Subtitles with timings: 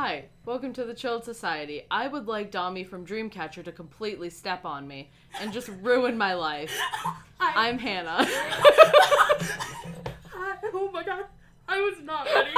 [0.00, 1.82] Hi, welcome to the Chilled Society.
[1.90, 6.34] I would like Dami from Dreamcatcher to completely step on me and just ruin my
[6.34, 6.72] life.
[7.40, 8.18] I, I'm Hannah.
[8.20, 9.88] I-
[10.72, 11.24] oh my god,
[11.66, 12.54] I was not ready.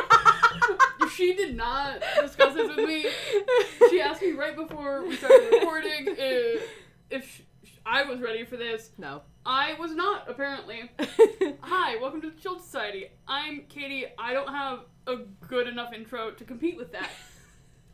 [1.15, 3.07] she did not discuss this with me.
[3.89, 6.63] She asked me right before we started recording if,
[7.11, 7.43] if
[7.87, 8.91] I was ready for this.
[8.99, 9.23] no.
[9.47, 10.91] I was not, apparently.
[11.63, 13.07] Hi, welcome to the Chilled Society.
[13.27, 14.05] I'm Katie.
[14.19, 15.17] I don't have a
[15.49, 17.09] good enough intro to compete with that.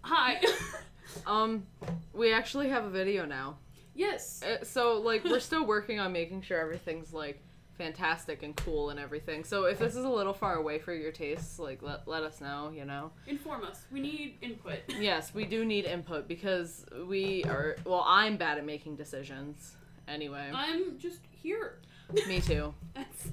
[0.07, 0.41] Hi.
[1.27, 1.67] um,
[2.15, 3.57] we actually have a video now.
[3.95, 4.43] yes.
[4.43, 7.43] Uh, so like we're still working on making sure everything's like
[7.77, 9.43] fantastic and cool and everything.
[9.45, 12.41] So if this is a little far away for your tastes, like let, let us
[12.41, 13.11] know, you know.
[13.27, 13.83] Inform us.
[13.93, 14.79] We need input.
[14.99, 19.73] Yes, we do need input because we are well, I'm bad at making decisions.
[20.09, 21.81] Anyway, I'm just here.
[22.29, 22.73] me too.
[22.95, 23.29] That's-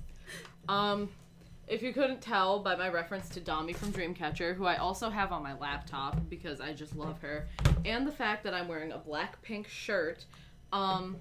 [0.68, 1.10] Um
[1.68, 5.32] if you couldn't tell by my reference to Dami from Dreamcatcher, who I also have
[5.32, 7.48] on my laptop because I just love her,
[7.86, 10.26] and the fact that I'm wearing a Blackpink shirt,
[10.72, 11.18] um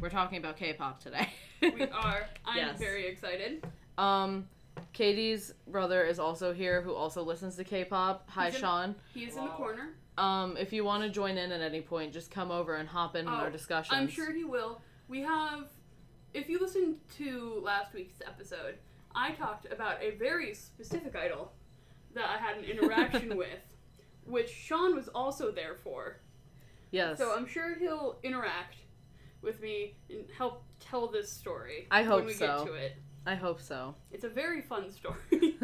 [0.00, 1.28] we're talking about K-pop today.
[1.60, 2.24] we are.
[2.46, 2.78] I'm Yes.
[2.78, 3.66] very excited.
[3.96, 4.46] Um,
[4.92, 8.30] Katie's brother is also here, who also listens to K-pop.
[8.30, 8.94] Hi, He's in- Sean.
[9.12, 9.88] He's in the corner.
[10.16, 13.16] Um, if you want to join in at any point, just come over and hop
[13.16, 13.96] in on Oh, our discussion.
[13.96, 14.80] I'm sure he will.
[15.08, 15.66] We have,
[16.32, 18.76] if you listened to last week's episode,
[19.14, 21.52] I talked about a very specific idol
[22.14, 23.60] that I had an interaction with,
[24.24, 26.20] which Sean was also there for.
[26.90, 27.18] Yes.
[27.18, 28.76] So I'm sure he'll interact
[29.42, 31.86] with me and help tell this story.
[31.90, 32.64] I hope when we so.
[32.64, 32.96] get to it.
[33.26, 33.94] I hope so.
[34.10, 35.58] It's a very fun story.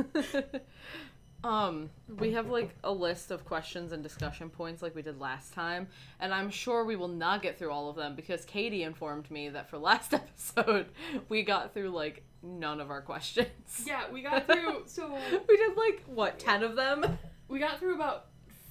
[1.44, 5.54] um, we have like a list of questions and discussion points like we did last
[5.54, 5.88] time,
[6.20, 9.48] and I'm sure we will not get through all of them because Katie informed me
[9.48, 10.88] that for last episode
[11.30, 13.48] we got through like none of our questions.
[13.84, 14.82] yeah, we got through.
[14.86, 15.08] So
[15.48, 17.18] we did like what ten of them?
[17.48, 18.26] we got through about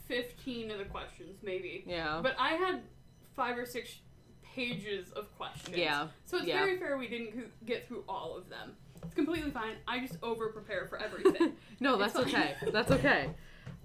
[0.08, 1.84] 15 of the questions, maybe.
[1.88, 2.20] Yeah.
[2.22, 2.82] But I had
[3.36, 3.96] five or six
[4.44, 5.78] pages of questions.
[5.78, 6.08] Yeah.
[6.26, 6.60] So it's yeah.
[6.60, 8.74] very fair we didn't get through all of them.
[9.04, 9.76] It's completely fine.
[9.88, 11.54] I just over prepare for everything.
[11.80, 12.56] no, that's okay.
[12.72, 13.30] That's okay.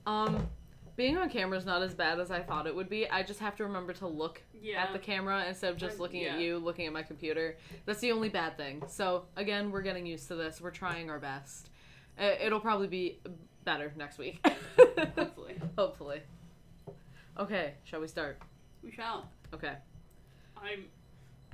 [0.06, 0.48] Um,
[0.98, 3.08] being on camera is not as bad as I thought it would be.
[3.08, 4.82] I just have to remember to look yeah.
[4.82, 6.34] at the camera instead of just looking yeah.
[6.34, 7.56] at you, looking at my computer.
[7.86, 8.82] That's the only bad thing.
[8.88, 10.60] So again, we're getting used to this.
[10.60, 11.70] We're trying our best.
[12.18, 13.20] It'll probably be
[13.64, 14.44] better next week.
[15.16, 15.60] Hopefully.
[15.78, 16.20] Hopefully.
[17.38, 18.40] Okay, shall we start?
[18.82, 19.28] We shall.
[19.54, 19.74] Okay.
[20.56, 20.86] I'm.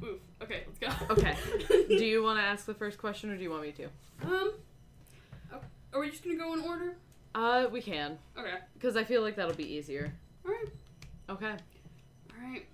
[0.03, 0.21] Oof.
[0.43, 1.12] Okay, let's go.
[1.12, 1.37] Okay.
[1.88, 3.88] Do you want to ask the first question or do you want me to?
[4.22, 4.54] Um.
[5.93, 6.97] Are we just gonna go in order?
[7.34, 8.19] Uh, we can.
[8.39, 8.55] Okay.
[8.75, 10.12] Because I feel like that'll be easier.
[10.47, 10.69] Alright.
[11.28, 11.55] Okay.
[12.33, 12.67] Alright.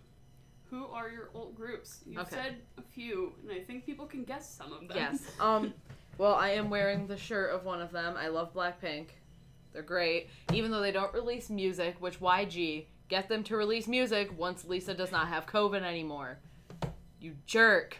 [0.70, 2.00] Who are your old groups?
[2.06, 2.30] You Okay.
[2.36, 4.96] said a few, and I think people can guess some of them.
[4.96, 5.22] Yes.
[5.40, 5.72] Um,
[6.18, 8.14] well, I am wearing the shirt of one of them.
[8.18, 9.06] I love Blackpink.
[9.72, 10.28] They're great.
[10.52, 14.92] Even though they don't release music, which YG, get them to release music once Lisa
[14.92, 16.38] does not have COVID anymore.
[17.20, 17.96] You jerk.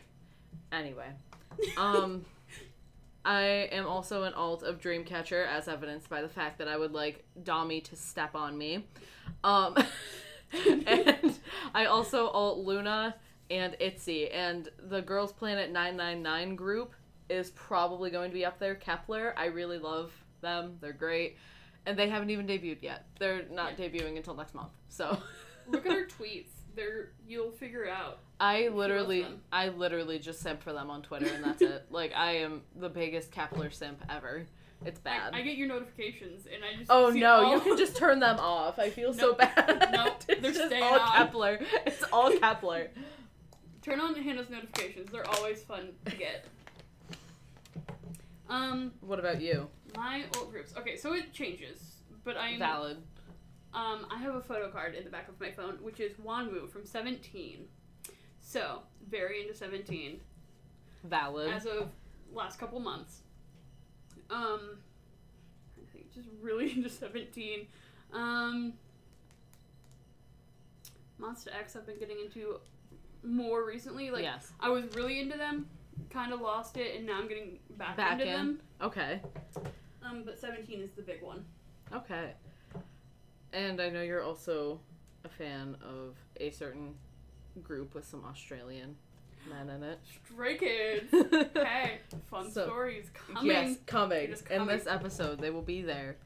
[0.72, 1.08] Anyway.
[1.76, 2.24] Um,
[3.24, 6.92] I am also an alt of Dreamcatcher, as evidenced by the fact that I would
[6.92, 8.86] like Dami to step on me.
[9.44, 9.76] Um,
[10.86, 11.38] and
[11.74, 13.14] I also alt LOONA
[13.50, 16.94] and Itzy, and the Girls Planet 999 group
[17.28, 18.74] is probably going to be up there.
[18.74, 20.78] Kepler, I really love them.
[20.80, 21.36] They're great.
[21.86, 23.06] And they haven't even debuted yet.
[23.18, 24.72] They're not debuting until next month.
[24.88, 25.18] So
[25.70, 26.50] Look at her tweets.
[26.74, 28.18] They're you'll figure out.
[28.38, 29.26] I literally.
[29.52, 31.86] I literally just simp for them on Twitter and that's it.
[31.90, 34.46] Like I am the biggest Kepler simp ever.
[34.84, 35.34] It's bad.
[35.34, 38.38] I, I get your notifications and I just Oh no, you can just turn them
[38.40, 38.78] off.
[38.78, 39.38] I feel so Nope.
[39.38, 39.88] bad.
[39.92, 41.12] Nope, it's they're just staying all on.
[41.12, 41.58] Kepler.
[41.86, 42.88] It's all Kepler.
[43.82, 45.10] turn on Hannah's notifications.
[45.12, 46.46] They're always fun to get.
[48.48, 49.68] Um, What about you?
[49.96, 50.72] my old groups.
[50.78, 52.98] Okay, so it changes, but I'm Valid.
[53.74, 56.68] Um I have a photo card in the back of my phone, which is Wonwoo
[56.70, 57.66] from Seventeen.
[58.40, 60.20] So very into Seventeen
[61.04, 61.50] Valid.
[61.52, 61.90] as of
[62.32, 63.20] last couple months.
[64.30, 64.78] Um,
[65.80, 67.66] I think just really into Seventeen.
[68.12, 68.74] Um,
[71.20, 72.58] Monsta X I've been getting into
[73.22, 74.10] more recently.
[74.10, 74.52] Like yes.
[74.60, 75.66] I was really into them,
[76.10, 78.32] kind of lost it, and now I'm getting back, Back into in.
[78.32, 78.60] them.
[78.82, 79.20] Okay.
[80.04, 81.44] Um, but 17 is the big one.
[81.92, 82.32] Okay.
[83.52, 84.80] And I know you're also
[85.24, 86.94] a fan of a certain
[87.62, 88.96] group with some Australian
[89.48, 89.98] men in it.
[90.32, 91.10] Stray Kids.
[91.54, 91.98] hey,
[92.30, 93.46] fun So- stories coming.
[93.50, 94.30] Yes, coming.
[94.30, 96.16] Is In this episode, they will be there.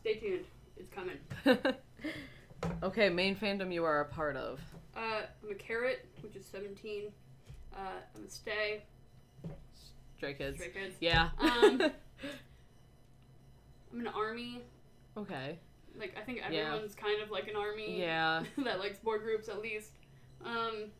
[0.00, 0.44] Stay tuned.
[0.76, 1.16] It's coming.
[2.82, 4.60] okay, main fandom you are a part of.
[4.96, 7.04] Uh, I'm a Carat, which is 17.
[7.74, 7.78] Uh,
[8.14, 8.82] I'm a stay.
[10.16, 10.58] Stray Kids.
[10.58, 10.94] Stray Kids.
[11.00, 11.30] Yeah.
[11.38, 11.82] Um,
[13.92, 14.62] I'm an army.
[15.16, 15.58] okay.
[15.98, 16.66] Like I think Yeah.
[16.66, 18.00] everyone's kind of like an army.
[18.00, 18.42] Yeah.
[18.64, 19.92] that likes boy groups at least.
[20.44, 20.90] Um,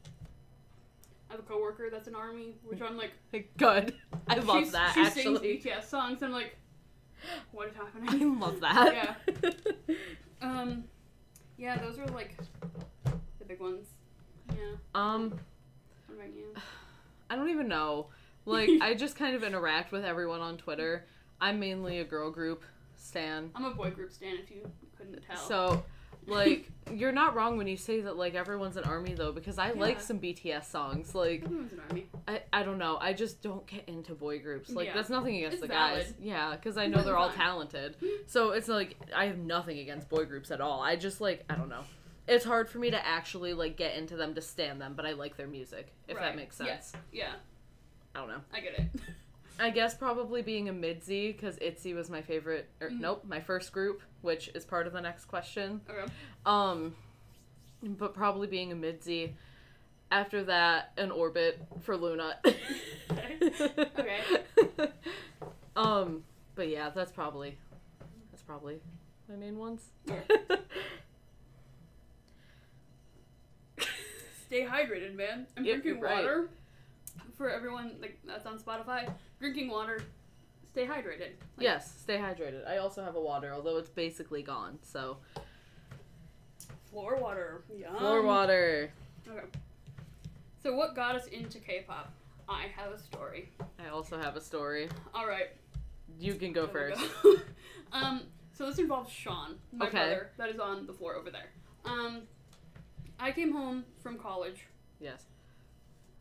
[1.31, 3.13] I have a coworker that's an army, which I'm like,
[3.57, 3.95] Good.
[4.29, 5.23] I love she's- that she actually.
[5.23, 6.23] sings BTS songs.
[6.23, 6.57] I'm like,
[7.53, 8.09] what is happening?
[8.41, 9.17] I love that.
[9.89, 9.95] Yeah.
[10.41, 10.85] Um,
[11.57, 12.37] yeah, those are like
[13.39, 13.87] the big ones.
[14.51, 14.77] Yeah.
[14.95, 15.31] um,
[16.07, 16.47] What about you?
[17.31, 18.07] I don't even know.
[18.47, 21.05] Like, I just kind of interact with everyone on Twitter.
[21.41, 22.65] I'm mainly a girl group
[22.99, 23.51] stan.
[23.55, 24.37] I'm a boy group stan.
[24.43, 25.37] If you couldn't tell.
[25.37, 25.85] So,
[26.27, 29.73] like, you're not wrong when you say that, like, everyone's an army, though, because I
[29.73, 31.15] like some BTS songs.
[31.15, 32.07] Like, everyone's an army.
[32.27, 32.99] I, I don't know.
[33.01, 34.71] I just don't get into boy groups.
[34.71, 34.95] Like, Yeah.
[34.95, 36.13] that's nothing against It's the guys.
[36.21, 37.97] Yeah, because I know they're all talented.
[38.27, 40.81] So, it's like, I have nothing against boy groups at all.
[40.83, 41.85] I just, like, I don't know.
[42.27, 45.13] It's hard for me to actually, like, get into them to stand them, but I
[45.13, 46.25] like their music, if Right.
[46.27, 46.69] that makes sense.
[46.69, 46.93] Yes.
[47.11, 47.33] Yeah,
[48.15, 48.41] I don't know.
[48.53, 48.85] I get it.
[49.59, 52.69] I guess probably being a midzy because ITZY was my favorite.
[52.81, 53.01] Or, Mhm.
[53.01, 55.81] Nope, my first group, which is part of the next question.
[55.91, 56.13] Okay.
[56.47, 56.95] Um,
[57.83, 59.33] but probably being a midzy.
[60.11, 62.37] After that, an orbit for LOONA.
[62.47, 62.57] Okay.
[63.99, 64.21] okay.
[65.77, 66.25] um,
[66.55, 67.59] but yeah, that's probably
[68.31, 68.81] that's probably
[69.29, 69.89] my main ones.
[74.47, 75.47] Stay hydrated, man.
[75.57, 76.15] I'm Yep, drinking right.
[76.25, 76.49] water.
[77.39, 80.01] For everyone like that's on Spotify, drinking water.
[80.73, 81.31] Stay hydrated.
[81.57, 82.69] Like, yes, stay hydrated.
[82.69, 84.79] I also have a water, although it's basically gone.
[84.83, 85.17] So
[86.91, 87.63] Floor water.
[87.75, 87.97] Yum.
[87.97, 88.91] floor water.
[89.29, 89.47] Okay.
[90.63, 92.13] So what got us into K-pop?
[92.49, 93.51] I have a story.
[93.79, 94.89] I also have a story.
[95.15, 95.49] All right.
[96.19, 97.03] You can go There first.
[97.23, 97.35] go.
[97.93, 99.99] um, so this involves Sean, my Okay.
[99.99, 101.51] brother, that is on the floor over there.
[101.85, 102.23] Um,
[103.21, 104.65] I came home from college.
[104.99, 105.25] Yes.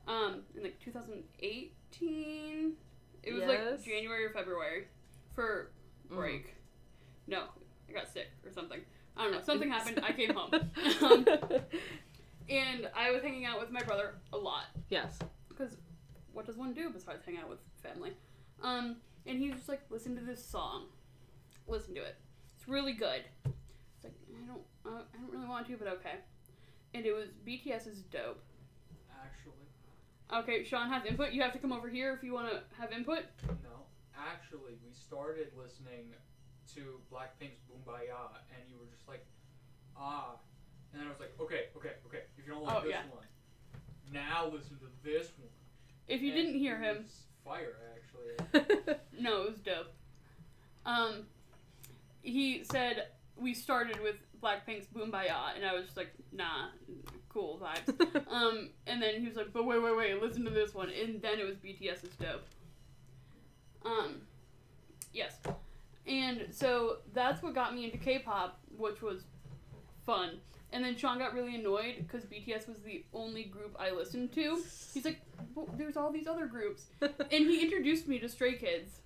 [0.08, 2.78] Um, in like 2018.
[3.24, 3.72] It was Yes.
[3.80, 4.88] like January or February
[5.36, 5.72] for
[6.10, 6.16] Mhm.
[6.16, 6.56] break.
[7.28, 7.50] No,
[7.90, 8.84] I got sick or something.
[9.18, 9.42] I don't know.
[9.44, 10.00] Something happened.
[10.04, 10.52] I came home.
[11.02, 11.26] Um,
[12.50, 14.66] and I was hanging out with my brother a lot.
[14.90, 15.20] yes.
[15.50, 15.76] Because
[16.34, 18.14] what does one do besides hang out with family?
[18.62, 20.88] Um, and he was just like, listen to this song.
[21.68, 22.16] Listen to it.
[22.56, 23.24] It's really good.
[23.46, 26.16] It's like, I don't, uh, I don't really want to, but okay.
[26.94, 28.42] And it was BTS's Dope.
[29.12, 29.67] Actually,
[30.34, 31.32] Okay, Sean has input.
[31.32, 33.24] You have to come over here if you want to have input.
[33.64, 33.86] no.
[34.18, 36.14] Actually, we started listening
[36.74, 39.26] to Blackpink's Boombayah, and you were just like,
[39.96, 40.36] ah.
[40.92, 42.24] And then I was like, okay, okay, okay.
[42.38, 43.02] If you don't like Oh, this yeah.
[43.14, 43.26] one,
[44.12, 45.50] now listen to this one.
[46.08, 48.96] If you And didn't hear it him, was fire actually.
[49.20, 49.94] no, it was dope.
[50.86, 51.26] Um,
[52.22, 53.08] he said
[53.38, 56.70] we started with Blackpink's Boombayah, and I was just like, nah,
[57.38, 58.26] cool vibes.
[58.32, 61.22] um, and then he was like, but wait, wait, wait, listen to this one, and
[61.22, 62.44] then it was BTS's dope.
[63.86, 64.22] Um,
[65.14, 65.38] yes,
[66.08, 69.24] and so that's what got me into K-pop, which was
[70.06, 70.40] fun.
[70.74, 74.62] And then Sean got really annoyed because BTS was the only group I listened to.
[74.94, 75.22] He's like,
[75.56, 79.00] well, there's all these other groups and he introduced me to Stray Kids,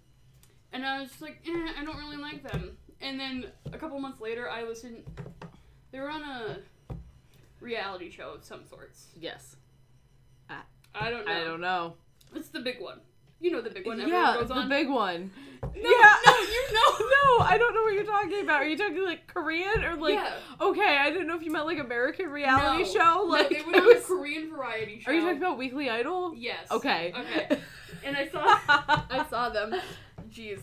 [0.72, 2.78] and I was just like, eh, I don't really like them.
[3.02, 5.04] And then a couple months later, I listened.
[5.92, 6.60] They were on a
[7.62, 9.08] reality show of some sorts.
[9.18, 9.56] yes.
[10.94, 11.32] I don't know.
[11.32, 11.94] I don't know.
[12.36, 13.00] It's the big one.
[13.40, 13.98] You know the big one.
[13.98, 14.68] Yeah, goes the on.
[14.70, 15.32] big one.
[15.64, 15.82] No, yeah.
[16.26, 16.98] no, you know.
[17.00, 18.62] no, I don't know what you're talking about.
[18.62, 20.16] Are you talking like Korean or like?
[20.16, 20.34] yeah.
[20.60, 22.90] Okay, I didn't know if you meant like American reality No.
[22.92, 23.26] show.
[23.28, 25.12] Like, no, they went I on a was- Korean variety show.
[25.12, 26.36] are you talking about Weekly Idol?
[26.36, 26.70] Yes.
[26.70, 27.14] Okay.
[27.18, 27.58] Okay.
[28.04, 29.74] And I saw, I saw them.
[30.30, 30.60] Jeez,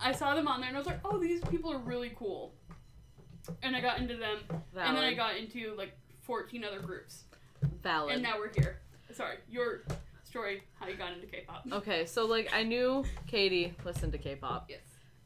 [0.00, 2.54] I saw them on there, and I was like, oh, these people are really cool.
[3.62, 7.24] And I got into them, and then I got into like 14 other groups.
[7.82, 8.14] Valid.
[8.14, 8.80] And now we're here.
[9.12, 9.82] Sorry, your
[10.24, 11.66] story, how you got into K-pop.
[11.72, 14.66] okay, so like I knew Katie listened to K-pop.
[14.68, 14.80] Yes.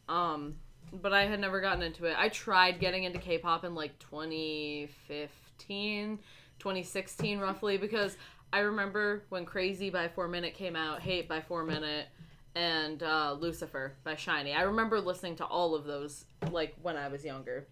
[0.09, 0.57] Um,
[0.93, 2.15] but I had never gotten into it.
[2.19, 6.19] I tried getting into K-pop in like 2015,
[6.59, 8.17] 2016 roughly because
[8.53, 12.07] I remember when Crazy by 4 Minute came out, Hate by 4 Minute,
[12.55, 14.57] and uh, Lucifer by SHINee.
[14.57, 17.67] I remember listening to all of those like when I was younger.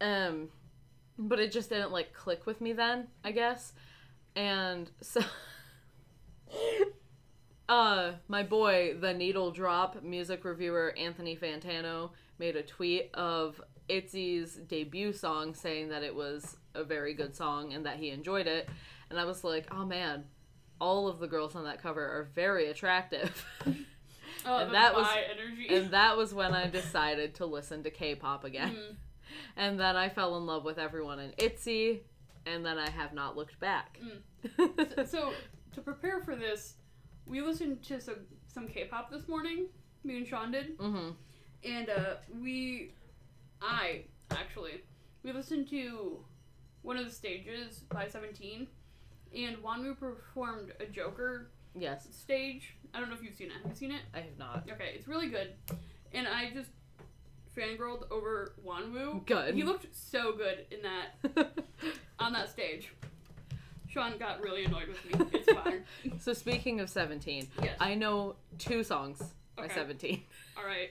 [0.00, 0.48] Um,
[1.18, 3.72] but it just didn't like click with me then, I guess.
[4.34, 5.20] And so
[7.68, 14.54] uh my boy, the needle drop music reviewer Anthony Fantano made a tweet of Itzy's
[14.56, 18.68] debut song saying that it was a very good song and that he enjoyed it.
[19.10, 20.24] And I was like, "Oh man,
[20.80, 23.66] all of the girls on that cover are very attractive." Oh,
[24.58, 25.68] And that was- energy.
[25.74, 28.74] and that was when I decided to listen to K-pop again.
[28.74, 28.96] Mhm.
[29.56, 32.00] And then I fell in love with everyone in ITZY,
[32.46, 33.98] and then I have not looked back.
[34.58, 35.06] Mm.
[35.08, 35.32] so
[35.72, 36.74] to prepare for this,
[37.26, 39.66] we listened to some some K-pop this morning.
[40.04, 41.10] Me and Sean did, hmm
[41.64, 42.92] and uh, we,
[43.60, 44.82] I, actually.
[45.22, 46.18] We listened to
[46.82, 48.66] one of the stages by Seventeen,
[49.34, 52.76] and Wonwoo performed a Joker Yes, stage.
[52.92, 53.54] I don't know if you've seen it.
[53.62, 54.02] Have you seen it?
[54.14, 54.68] I have not.
[54.70, 55.54] Okay, it's really good.
[56.12, 56.70] And I just
[57.56, 59.24] fangirled over Wonwoo.
[59.26, 59.54] Good.
[59.54, 61.48] He looked so good in that
[62.18, 62.92] on that stage.
[63.88, 65.26] Sean got really annoyed with me.
[65.34, 65.84] It's fine.
[66.18, 67.76] so speaking of 17, Yes.
[67.78, 69.22] I know two songs
[69.54, 70.22] by 17.
[70.56, 70.90] All right.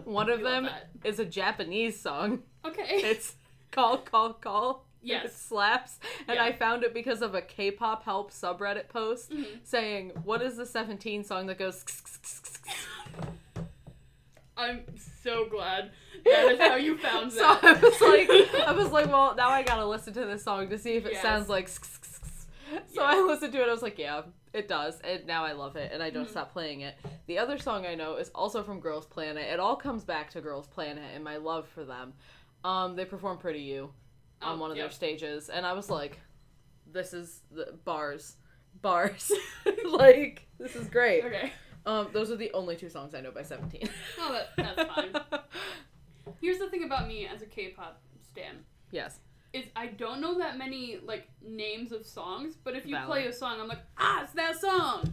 [0.04, 0.88] One of We love them that.
[1.02, 2.42] is a Japanese song.
[2.64, 2.82] Okay.
[2.88, 3.36] It's
[3.70, 4.84] Call Call Call.
[5.02, 5.34] It yes.
[5.36, 5.98] slaps.
[6.28, 6.44] And Yeah.
[6.44, 9.46] I found it because of a K-pop help subreddit post Mhm.
[9.64, 11.82] saying, "What is the 17 song that goes?"
[14.56, 14.84] I'm
[15.22, 15.90] so glad
[16.24, 17.32] that is how you found it.
[17.38, 17.64] so that.
[17.64, 20.78] I was like, I was like, well, now I gotta listen to this song to
[20.78, 21.22] see if it Yes.
[21.22, 21.68] sounds like.
[22.94, 23.68] So I listened to it.
[23.68, 24.98] I was like, yeah, it does.
[25.00, 26.30] And now I love it, and I don't Mhm.
[26.30, 26.94] stop playing it.
[27.26, 29.46] The other song I know is also from Girls Planet.
[29.50, 32.14] It all comes back to Girls Planet and my love for them.
[32.64, 33.92] Um, they perform "Pretty You"
[34.40, 34.84] on Oh, one of yep.
[34.84, 36.20] their stages, and I was like,
[36.90, 38.36] this is the bars,
[38.80, 39.30] bars.
[39.84, 41.24] like this is great.
[41.24, 41.52] Okay.
[41.84, 43.88] Um, those are the only two songs I know by Seventeen.
[44.18, 45.12] Oh, that, that's fine.
[46.40, 48.64] Here's the thing about me as a K-pop stan.
[48.90, 49.18] yes.
[49.52, 53.08] Is I don't know that many like names of songs, but if you Valid.
[53.08, 55.12] play a song, I'm like, ah, it's that song.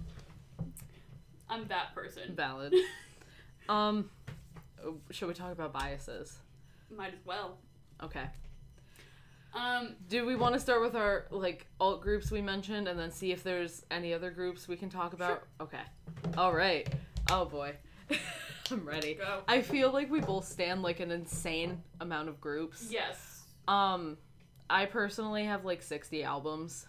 [1.49, 2.35] I'm that person.
[2.35, 2.73] Valid.
[3.69, 4.09] um,
[4.85, 6.37] oh, should we talk about biases?
[6.89, 7.57] Might as well.
[8.01, 8.23] Okay.
[9.53, 13.11] Um, Do we want to start with our like alt groups we mentioned, and then
[13.11, 15.43] see if there's any other groups we can talk about?
[15.59, 15.81] Okay.
[16.37, 16.87] All right.
[17.31, 17.75] Oh boy,
[18.71, 19.15] I'm ready.
[19.15, 19.41] go.
[19.47, 22.87] I feel like we both stand like an insane amount of groups.
[22.89, 23.43] Yes.
[23.67, 24.17] Um,
[24.69, 26.85] I personally have like 60 albums.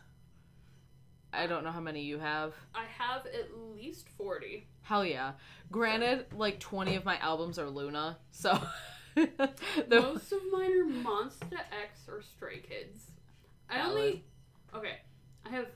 [1.33, 2.55] I don't know how many you have.
[2.75, 4.67] I have at least 40.
[4.83, 5.33] Hell yeah.
[5.71, 8.59] Granted, like 20 of my albums are LOONA, so.
[9.89, 13.05] Most of mine are Monsta X or Stray Kids.
[13.69, 13.91] I Valid.
[13.99, 14.25] only.
[14.75, 14.99] Okay.
[15.45, 15.67] I have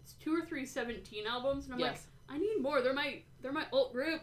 [0.00, 2.80] it's two or three 17 albums, and I'm yes, like, I need more.
[2.82, 4.20] They're my they're my alt group.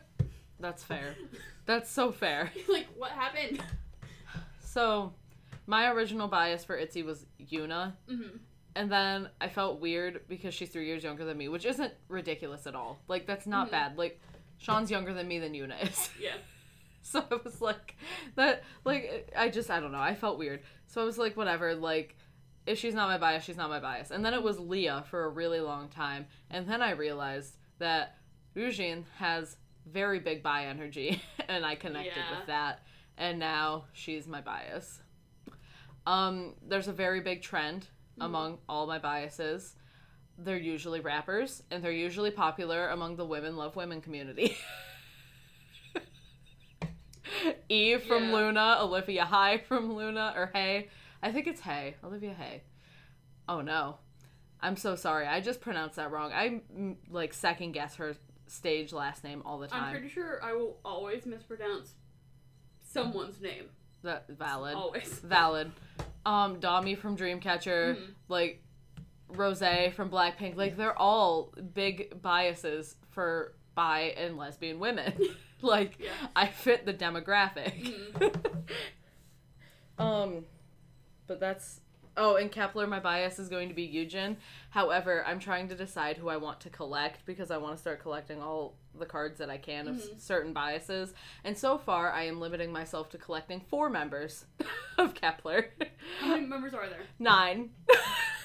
[0.60, 1.16] that's fair.
[1.66, 2.52] That's so fair.
[2.68, 3.62] like, what happened?
[4.60, 5.14] So,
[5.68, 8.38] my original bias for Itzy was Yuna, hmm
[8.76, 12.66] and then I felt weird because she's three years younger than me, which isn't ridiculous
[12.66, 12.98] at all.
[13.08, 13.72] Like, that's not Mhm.
[13.72, 13.98] bad.
[13.98, 14.20] Like,
[14.58, 16.10] Sean's younger than me than Yuna is.
[16.20, 16.38] Yeah.
[17.04, 17.96] So I was like,
[18.36, 20.00] that, like, I just, I don't know.
[20.02, 20.62] I felt weird.
[20.88, 21.74] So I was like, whatever.
[21.74, 22.16] Like,
[22.68, 24.12] if she's not my bias, she's not my bias.
[24.12, 26.28] And then it was Lia for a really long time.
[26.52, 28.18] And then I realized that
[28.56, 32.38] Ryujin has very big bi energy, and I connected Yeah.
[32.38, 32.84] with that.
[33.18, 35.00] And now she's my bias.
[36.06, 37.88] Um, there's a very big trend
[38.20, 38.26] Mhm.
[38.26, 39.76] among all my biases.
[40.38, 44.58] They're usually rappers, and they're usually popular among the women love women community.
[47.70, 48.34] Yves from Yeah.
[48.34, 50.90] LOONA, Olivia High from LOONA, or Hay.
[51.22, 51.96] I think it's Hay.
[52.04, 52.64] Olivia Hay.
[53.48, 53.98] Oh no.
[54.62, 55.26] I'm so sorry.
[55.26, 56.34] I just pronounced that wrong.
[56.34, 58.16] I mm, like second guess her
[58.48, 59.86] stage last name all the time.
[59.86, 61.94] I'm pretty sure I will always mispronounce
[62.82, 63.66] someone's name.
[64.04, 64.76] That valid.
[64.76, 65.20] Always.
[65.24, 65.72] Valid.
[66.26, 68.14] Um, Dami from Dreamcatcher, Mhm.
[68.30, 68.64] like
[69.28, 69.60] Rose
[69.94, 75.14] from Blackpink, like they're all big biases for bi and lesbian women.
[75.62, 76.10] like Yeah.
[76.36, 77.94] I fit the demographic.
[79.98, 80.46] um,
[81.28, 81.82] but that's
[82.18, 84.36] oh, and Kepler, my bias is going to be Yujin.
[84.72, 88.02] However, I'm trying to decide who I want to collect because I want to start
[88.02, 90.20] collecting all the cards that I can of Mhm.
[90.20, 91.14] certain biases.
[91.46, 94.46] And so far, I am limiting myself to collecting four members
[94.98, 95.68] of Kepler.
[96.20, 97.04] How many members are there?
[97.20, 97.70] Nine.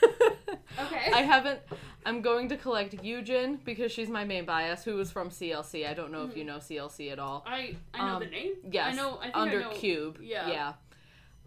[0.79, 1.11] Okay.
[1.13, 1.61] I haven't.
[2.07, 5.87] I'm going to collect Yujin because she's my main bias, who is from CLC.
[5.87, 6.37] I don't know if Mhm.
[6.37, 7.43] you know CLC at all.
[7.47, 8.55] I I know Um, the name.
[8.71, 8.93] Yes.
[8.93, 9.19] I know.
[9.19, 9.71] I think under I know.
[9.71, 10.19] Cube.
[10.21, 10.49] Yeah.
[10.49, 10.73] Yeah.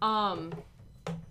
[0.02, 0.52] Um,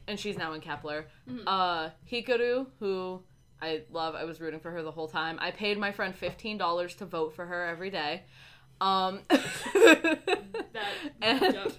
[0.07, 1.07] and she's now in Kepler.
[1.29, 1.43] Mhm.
[1.47, 3.21] Uh, Hikaru, who
[3.61, 4.15] I love.
[4.15, 5.37] I was rooting for her the whole time.
[5.41, 8.23] I paid my friend fifteen dollars to vote for her every day.
[8.79, 9.21] Um,
[11.21, 11.71] and yep.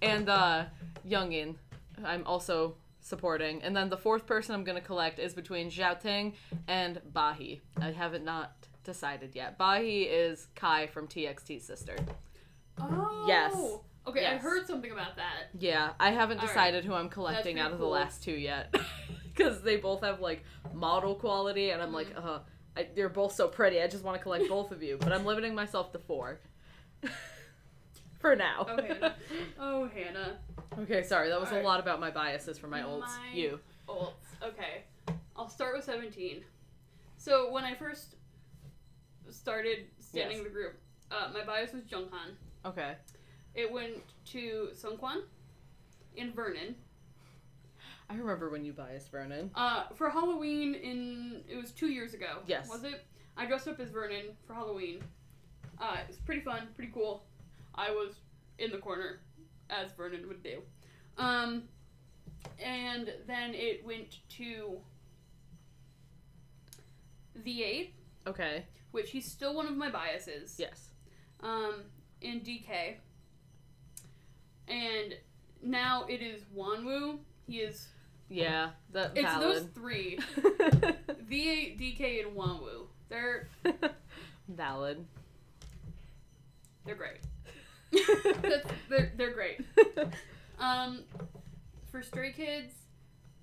[0.00, 0.64] and uh,
[1.06, 1.56] Youngeun,
[2.04, 2.76] I'm also
[3.10, 3.62] supporting.
[3.62, 6.32] And then the fourth person I'm gonna collect is between Xiaoting
[6.66, 7.60] and Bahi.
[7.78, 8.52] I haven't not
[8.84, 9.58] decided yet.
[9.58, 11.96] Bahi is Kai from TXT's sister.
[12.78, 13.24] Oh.
[13.28, 13.54] Yes.
[14.06, 15.50] Okay, I heard something about that.
[15.58, 16.48] Yeah, I haven't All right.
[16.48, 18.74] decided who I'm collecting out of the last two yet,
[19.36, 22.26] because they both have like model quality, and I'm like, Mm-hmm.
[22.28, 22.38] uh,
[22.76, 23.82] I, you're both so pretty.
[23.82, 26.38] I just want to collect both of you, but I'm limiting myself to four.
[28.20, 28.66] For now.
[28.68, 29.14] Oh, Hannah.
[29.58, 30.38] Oh, Hannah.
[30.80, 31.64] okay, sorry, that was a Alright.
[31.64, 33.06] lot about my biases for my olds.
[33.06, 33.60] My- You.
[33.88, 34.14] Olds.
[34.42, 34.84] okay.
[35.36, 36.44] I'll start with 17.
[37.16, 38.16] So, when I first
[39.30, 40.44] started standing Yes.
[40.46, 40.78] the group,
[41.10, 42.36] uh, my bias was Jeonghan.
[42.64, 42.94] Okay.
[43.54, 43.96] It went
[44.26, 45.22] to Seungkwan,
[46.18, 46.76] and Vernon.
[48.10, 49.50] I remember when you biased Vernon.
[49.54, 52.40] Uh, for Halloween in it was two years ago.
[52.46, 52.68] Yes.
[52.68, 53.06] Was it?
[53.36, 55.02] I dressed up as Vernon for Halloween.
[55.80, 57.24] Uh, it was pretty fun, pretty cool.
[57.74, 58.14] I was
[58.58, 59.20] in the corner,
[59.68, 60.60] as Vernon would do.
[61.18, 61.64] Um,
[62.62, 64.78] and then it went to
[67.44, 67.90] The8,
[68.26, 68.64] Okay.
[68.90, 70.56] which he's still one of my biases.
[70.58, 70.90] Yes.
[71.42, 71.84] Um,
[72.20, 72.96] in DK.
[74.68, 75.14] And
[75.62, 77.18] now it is Wonwoo.
[77.46, 77.88] He is.
[78.28, 78.70] Yeah.
[78.92, 79.74] That It's those valid.
[79.74, 80.18] three.
[81.30, 82.86] The8, DK, and Wonwoo.
[83.08, 83.48] They're
[84.48, 85.04] valid.
[86.84, 87.18] they're great.
[88.88, 89.60] They're they're great.
[90.60, 91.04] Um,
[91.90, 92.74] for Stray Kids,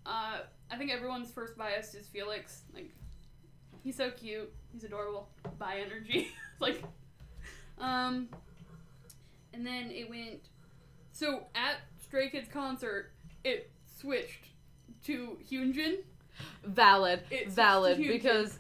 [0.06, 2.62] uh, I think everyone's first bias is Felix.
[2.74, 2.92] Like,
[3.84, 4.54] he's so cute.
[4.72, 5.28] He's adorable.
[5.58, 6.28] Bi energy.
[6.60, 6.84] like,
[7.80, 8.30] um,
[9.52, 10.50] and then it went.
[11.12, 13.12] So at Stray Kids concert,
[13.44, 14.46] it switched
[15.06, 15.98] to Hyunjin.
[16.64, 17.22] valid.
[17.32, 18.60] It's valid because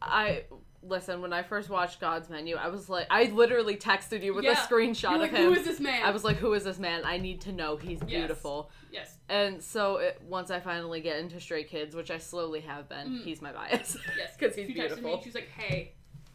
[0.00, 0.44] I
[0.82, 4.44] listen when I first watched God's Menu, I was like, I literally texted you with
[4.44, 4.52] Yeah.
[4.52, 5.42] a screenshot You're of him.
[5.46, 6.02] who is this man?
[6.04, 7.02] I was like, who is this man?
[7.04, 7.76] I need to know.
[7.76, 8.08] He's Yes.
[8.08, 8.70] beautiful.
[8.92, 12.88] yes, And so it, once I finally get into Stray Kids, which I slowly have
[12.88, 13.24] been, Mm.
[13.24, 13.96] he's my bias.
[14.16, 14.86] Yes, because he's she texted me.
[14.86, 15.20] beautiful.
[15.22, 15.92] She's like, hey,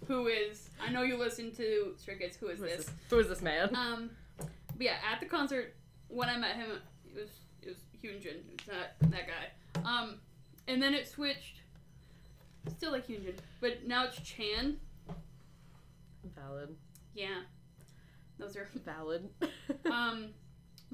[0.08, 0.70] who is?
[0.86, 2.36] I know you listen to Stray Kids.
[2.38, 2.86] Who is Who is this?
[2.88, 2.96] this?
[3.10, 3.74] Who is this man?
[3.76, 4.10] Um,
[4.40, 4.50] but
[4.82, 5.76] yeah, at the concert
[6.10, 6.68] when I met him,
[7.08, 7.30] it was
[7.62, 8.26] it was Hyunjin.
[8.26, 9.82] It was that that guy.
[9.86, 10.20] Um,
[10.68, 11.62] and then it switched.
[12.70, 14.78] Still like Hyunjin, but now it's Chan.
[16.36, 16.76] Valid.
[17.14, 17.42] Yeah,
[18.40, 19.30] those are Valid.
[19.86, 20.30] um,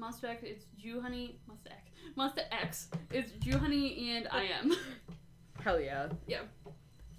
[0.00, 0.42] Monsta X.
[0.42, 1.38] It's Jew Honey.
[1.48, 1.90] Monsta X.
[2.16, 2.88] Monsta X.
[3.10, 4.74] It's Jooheonie and I am.
[5.62, 6.08] Hell yeah.
[6.26, 6.40] Yeah.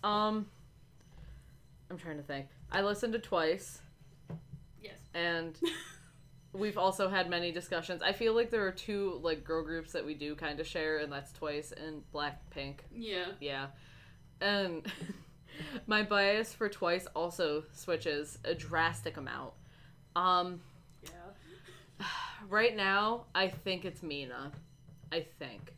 [0.04, 0.48] Um,
[1.90, 2.48] I'm trying to think.
[2.72, 3.82] I listened to Twice,
[4.82, 4.96] yes.
[5.14, 5.60] and
[6.54, 8.02] we've also had many discussions.
[8.02, 10.98] I feel like there are two like girl groups that we do kind of share,
[10.98, 12.78] and that's Twice and Blackpink.
[12.94, 13.26] Yeah.
[13.40, 13.68] Yeah,
[14.42, 14.86] and
[15.88, 19.54] my bias for Twice also switches a drastic amount.
[20.16, 20.62] Um,
[21.04, 22.06] Yeah.
[22.50, 24.52] right now, I think it's Mina.
[25.12, 25.74] I think.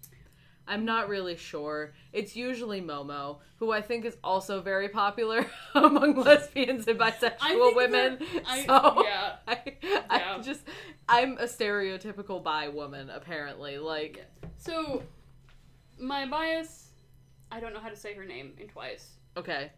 [0.65, 1.93] I'm not really sure.
[2.13, 5.45] It's usually Momo, who I think is also very popular
[5.75, 8.19] among lesbians and bisexual women.
[8.47, 9.35] I- so yeah.
[9.47, 10.01] I, Yeah.
[10.09, 10.61] I just
[11.09, 13.77] I'm a stereotypical bi woman apparently.
[13.77, 14.25] Like
[14.57, 15.03] So,
[15.99, 16.82] my bias.
[17.53, 19.11] I don't know how to say her name in Twice.
[19.37, 19.71] okay,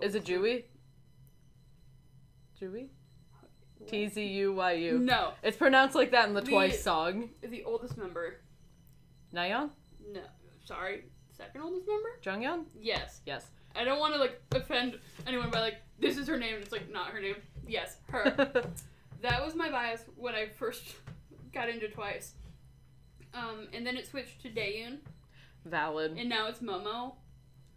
[0.00, 0.64] is it Jewy?
[2.60, 2.88] Jewy?
[3.86, 4.98] T Z U Y U.
[4.98, 7.30] No, It's pronounced like that in the The- Twice song.
[7.42, 8.36] the oldest member.
[9.34, 9.70] Nayeon?
[10.12, 10.22] No,
[10.64, 11.04] sorry,
[11.36, 12.08] second oldest member.
[12.22, 12.64] Jeongyeon?
[12.80, 13.50] Yes, Yes.
[13.74, 16.54] I don't want to like offend anyone by like this is her name.
[16.54, 17.36] And it's like not her name.
[17.68, 18.30] Yes, her.
[19.22, 20.94] that was my bias when I first
[21.52, 22.34] got into Twice.
[23.34, 24.98] Um, and then it switched to Dahyun,
[25.66, 26.16] Valid.
[26.18, 27.14] and now it's Momo.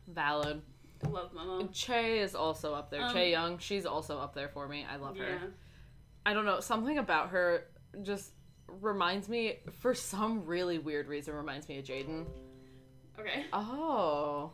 [0.07, 0.61] Valid.
[1.03, 1.69] I love Momo.
[1.69, 3.01] Chae is also up there.
[3.03, 4.85] Um, Chaeyoung, she's also up there for me.
[4.89, 5.23] I love Yeah.
[5.25, 5.53] her.
[6.25, 7.65] I don't know, something about her
[8.03, 8.31] just
[8.67, 12.25] reminds me for some really weird reason reminds me of Jaden.
[13.19, 13.45] Okay.
[13.53, 14.51] Oh.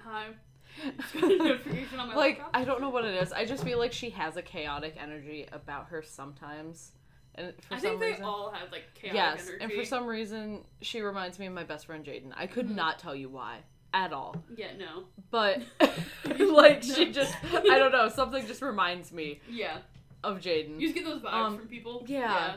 [0.00, 0.28] Hi.
[1.14, 2.50] Notification on my like laptop.
[2.56, 3.32] I don't know what it is.
[3.32, 6.92] I just feel like she has a chaotic energy about her sometimes.
[7.34, 9.64] And for I some think they reason all have like chaotic Yes, energy.
[9.64, 12.32] and for some reason she reminds me of my best friend Jaden.
[12.36, 12.74] I could Mhm.
[12.74, 13.60] not tell you why
[13.94, 14.36] at all.
[14.56, 14.72] Yeah.
[14.76, 15.04] No.
[15.30, 15.62] But
[16.38, 19.78] like she just I don't know, something just reminds me Yeah.
[20.22, 20.78] of Jaden.
[20.80, 22.04] You just get those vibes Um, from people.
[22.06, 22.56] yeah.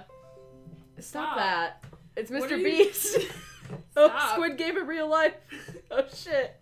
[0.99, 1.37] Stop Stop.
[1.37, 1.83] that.
[2.17, 2.57] It's Mr.
[2.57, 3.17] you- Beast.
[3.97, 5.33] oh, Squid Game in real life.
[5.91, 6.61] Oh shit.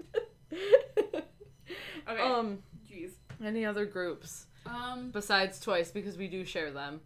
[2.07, 2.21] Okay.
[2.21, 3.11] Um, Jeez.
[3.43, 5.09] any other groups Um.
[5.11, 7.01] besides Twice because we do share them.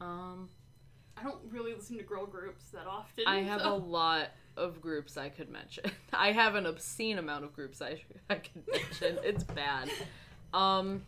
[0.00, 0.48] Um,
[1.16, 3.24] I don't really listen to girl groups that often.
[3.26, 5.84] I have a lot of groups I could mention.
[6.12, 9.18] I have an obscene amount of groups I I could mention.
[9.22, 9.88] it's bad.
[10.52, 11.02] Um,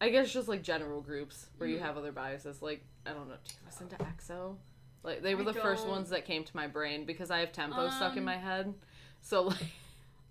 [0.00, 1.82] I guess just like general groups where you Mhm.
[1.82, 2.62] have other biases.
[2.62, 3.36] Like I don't know.
[3.44, 4.56] Do you listen to EXO?
[5.02, 5.92] Like they were I the first don't.
[5.92, 8.74] ones that came to my brain because I have tempo stuck in Um, my head.
[9.20, 9.66] So like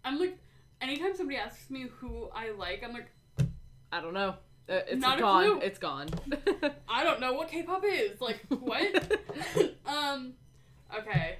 [0.05, 0.37] I'm like,
[0.81, 3.07] anytime somebody asks me who I like, I'm like,
[3.91, 4.35] I don't know.
[4.69, 5.61] Uh, It's Not gone.
[5.61, 6.09] It's gone.
[6.89, 8.19] I don't know what K-pop is.
[8.19, 9.17] Like, what?
[9.85, 10.33] um,
[10.97, 11.39] okay.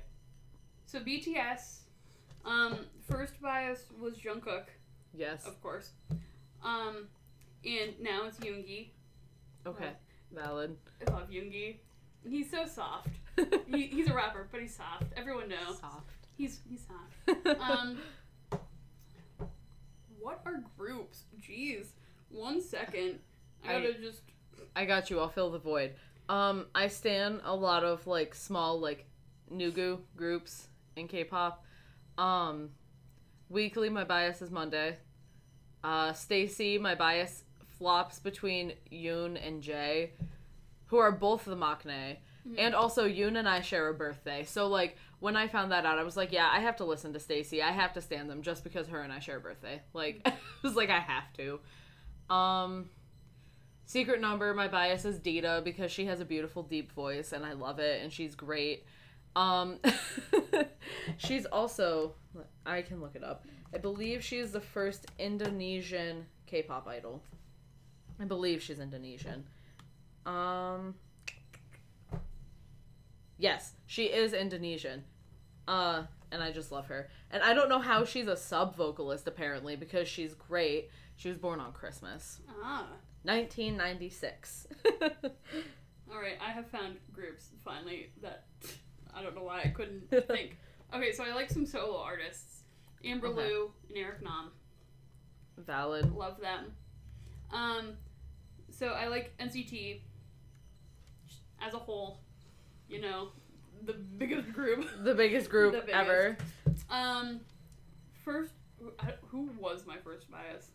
[0.86, 1.80] So BTS,
[2.46, 2.78] um,
[3.10, 4.66] first bias was Jungkook,
[5.14, 5.46] yes.
[5.46, 5.92] of course.
[6.64, 7.08] Um,
[7.66, 8.90] and now it's Yoongi.
[9.66, 9.90] Okay.
[10.34, 10.78] Valid.
[11.06, 11.76] I love Yoongi.
[12.28, 13.10] He's so soft.
[13.68, 15.14] He, he's a rapper, but he's soft.
[15.16, 15.78] Everyone knows.
[15.80, 16.10] Soft.
[16.38, 17.60] He's he's soft.
[17.62, 18.00] Um,
[20.20, 21.26] what are groups?
[21.40, 21.88] Jeez.
[22.30, 23.20] One second.
[23.66, 24.22] I I- gotta just.
[24.76, 25.20] I got you.
[25.20, 25.94] I'll fill the void.
[26.30, 29.06] Um, I stan a lot of like small like
[29.52, 31.64] Nugu groups in K-pop.
[32.18, 32.70] Um,
[33.52, 34.98] Weeekly, my bias is Monday.
[35.84, 37.44] Uh, STAYC, my bias
[37.78, 40.12] flops between Yoon and J,
[40.88, 42.18] who are both the Maknae.
[42.58, 44.46] And also, Yoon and I share a birthday.
[44.46, 47.12] So, like, when I found that out, I was like, yeah, I have to listen
[47.12, 47.62] to STAYC.
[47.62, 49.82] I have to stand them just because her and I share a birthday.
[49.94, 51.60] Like, I was like, I have to.
[52.30, 52.90] Um,
[53.88, 57.54] Secret number, my bias is Dita because she has a beautiful deep voice and I
[57.54, 58.84] love it and she's great.
[59.34, 59.80] Um
[61.18, 62.16] she's also
[62.66, 63.46] I can look it up.
[63.74, 67.24] I believe she is the first Indonesian K-pop idol.
[68.20, 69.48] I believe she's Indonesian.
[70.26, 70.96] Um
[73.38, 75.06] Yes, she is Indonesian.
[75.66, 77.10] Uh and I just love her.
[77.32, 80.90] And I don't know how she's a sub vocalist apparently because she's great.
[81.18, 82.40] She was born on Christmas.
[82.64, 82.88] Ah.
[83.24, 84.68] 1996.
[86.12, 88.46] All right, I have found groups finally that
[89.14, 90.58] I don't know why I couldn't think.
[90.94, 92.64] Okay, so I like some solo artists.
[93.04, 93.48] Amber Okay.
[93.48, 94.52] Liu and Eric Nam.
[95.58, 96.12] Valid.
[96.14, 96.72] Love them.
[97.52, 97.94] Um,
[98.70, 100.00] so I like NCT
[101.62, 102.20] as a whole.
[102.88, 103.30] You know,
[103.86, 104.88] the biggest group.
[105.04, 105.96] The biggest group The biggest.
[105.98, 106.38] ever.
[106.90, 107.42] Um,
[108.24, 108.54] first,
[109.28, 110.70] who was my first bias?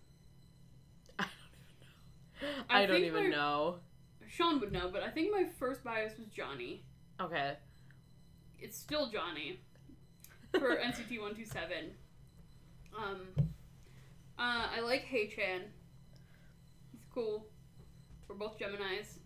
[2.71, 3.77] I, I don't even my- know.
[4.29, 6.85] Sean would know, but I think my first bias was Johnny.
[7.21, 7.53] Okay.
[8.59, 9.61] It's still Johnny
[10.53, 11.91] for NCT One Two Seven.
[12.97, 13.21] Um,
[14.39, 15.63] uh, I like Haechan.
[16.93, 17.47] He's cool.
[18.29, 19.19] We're both Gemini's.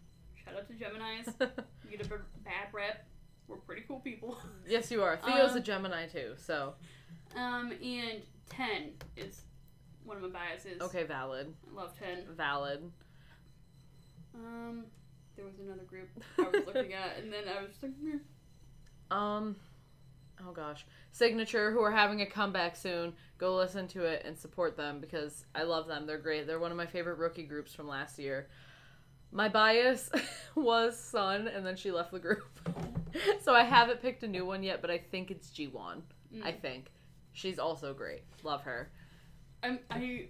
[0.44, 1.28] Shout out to Gemini's.
[1.88, 3.06] You get a b- bad rep.
[3.46, 4.36] We're pretty cool people.
[4.66, 5.16] yes, you are.
[5.18, 6.74] Theo's a Um, Gemini too, so
[7.36, 9.42] Um, and Ten is
[10.04, 10.80] one of my biases.
[10.82, 12.24] okay, valid, I love Ten.
[12.36, 12.90] valid.
[14.36, 14.84] Um,
[15.36, 18.18] there was another group I was looking at, and then I was just like, "Meh."
[19.10, 19.56] Um,
[20.46, 23.14] oh gosh, cignature, who are having a comeback soon.
[23.38, 26.06] Go listen to it and support them because I love them.
[26.06, 26.46] They're great.
[26.46, 28.48] They're one of my favorite rookie groups from last year.
[29.32, 30.10] My bias
[30.54, 32.44] was Sun, and then she left the group,
[33.42, 34.80] so I haven't picked a new one yet.
[34.80, 36.02] But I think it's Jeewon.
[36.44, 36.60] I Mm.
[36.60, 36.90] think
[37.32, 38.22] she's also great.
[38.42, 38.90] Love her.
[39.62, 40.28] I'm I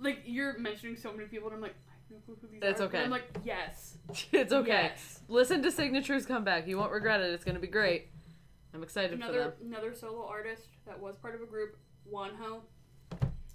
[0.00, 2.60] like you're mentioning so many people, and I'm like, I have no clue who these
[2.62, 2.84] It's are.
[2.84, 3.02] okay.
[3.02, 3.96] I'm like, yes,
[4.32, 4.68] it's okay.
[4.94, 5.20] Yes.
[5.28, 6.66] Listen to cignature's comeback.
[6.66, 7.30] You won't regret it.
[7.32, 8.08] It's gonna be great.
[8.74, 9.52] I'm excited for Another them.
[9.72, 11.76] another solo artist that was part of a group,
[12.12, 12.60] Wonho,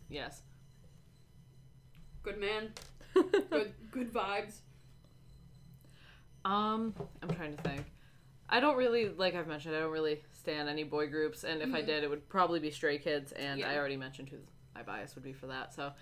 [0.09, 0.41] Yes.
[2.23, 2.71] good man,
[3.49, 4.59] good good vibes.
[6.43, 7.85] um, I'm trying to think.
[8.47, 11.73] I don't really, like I've mentioned, I don't really stand any boy groups, and if
[11.73, 11.85] I Mhm.
[11.87, 14.37] did, it would probably be Stray Kids, and I already mentioned who
[14.75, 15.73] my bias would be for that.
[15.73, 15.93] So,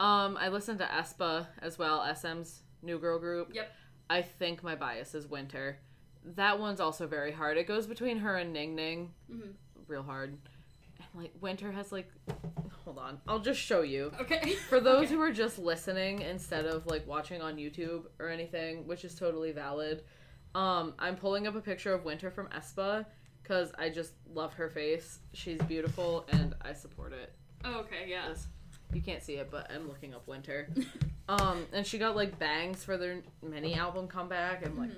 [0.00, 3.50] um, I listened to aespa as well, SM's new girl group.
[3.54, 3.70] Yep.
[4.10, 5.78] I think my bias is Winter.
[6.24, 7.56] That one's also very hard.
[7.56, 9.54] It goes between her and Ning Ning, Mhm.
[9.86, 10.30] real hard.
[10.32, 12.10] And like Winter has like,
[12.84, 14.12] hold on, I'll just show you.
[14.20, 14.54] Okay.
[14.68, 15.14] For those Okay.
[15.14, 19.52] who are just listening instead of like watching on YouTube or anything, which is totally
[19.52, 20.04] valid,
[20.54, 23.06] um, I'm pulling up a picture of Winter from aespa
[23.42, 25.20] because I just love her face.
[25.32, 27.34] She's beautiful and I support it.
[27.64, 28.28] Oh, okay, yeah.
[28.28, 28.46] Yes.
[28.92, 30.68] You can't see it, but I'm looking up Winter.
[31.28, 34.96] Um, and she got like bangs for their mini album comeback, and like, Mhm.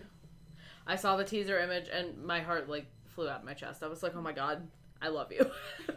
[0.87, 3.83] I saw the teaser image and my heart like flew out of my chest.
[3.83, 4.67] I was like, oh my god,
[5.03, 5.49] I love you.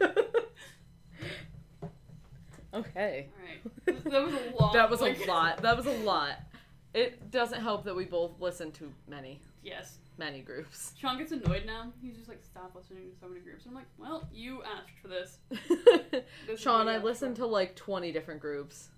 [2.74, 3.28] okay.
[3.32, 4.04] All right.
[4.04, 4.72] That was a lot.
[4.74, 5.62] That was a lot.
[5.62, 6.32] That was a lot.
[6.94, 9.98] It doesn't help that we both listen to many, Yes.
[10.18, 10.92] Many groups.
[11.00, 11.92] Sean gets annoyed now.
[12.02, 13.64] He's just like, stop listening to so many groups.
[13.64, 15.38] And I'm like, well, you asked for this.
[16.46, 18.88] This Sean, I listened to like 20 different groups.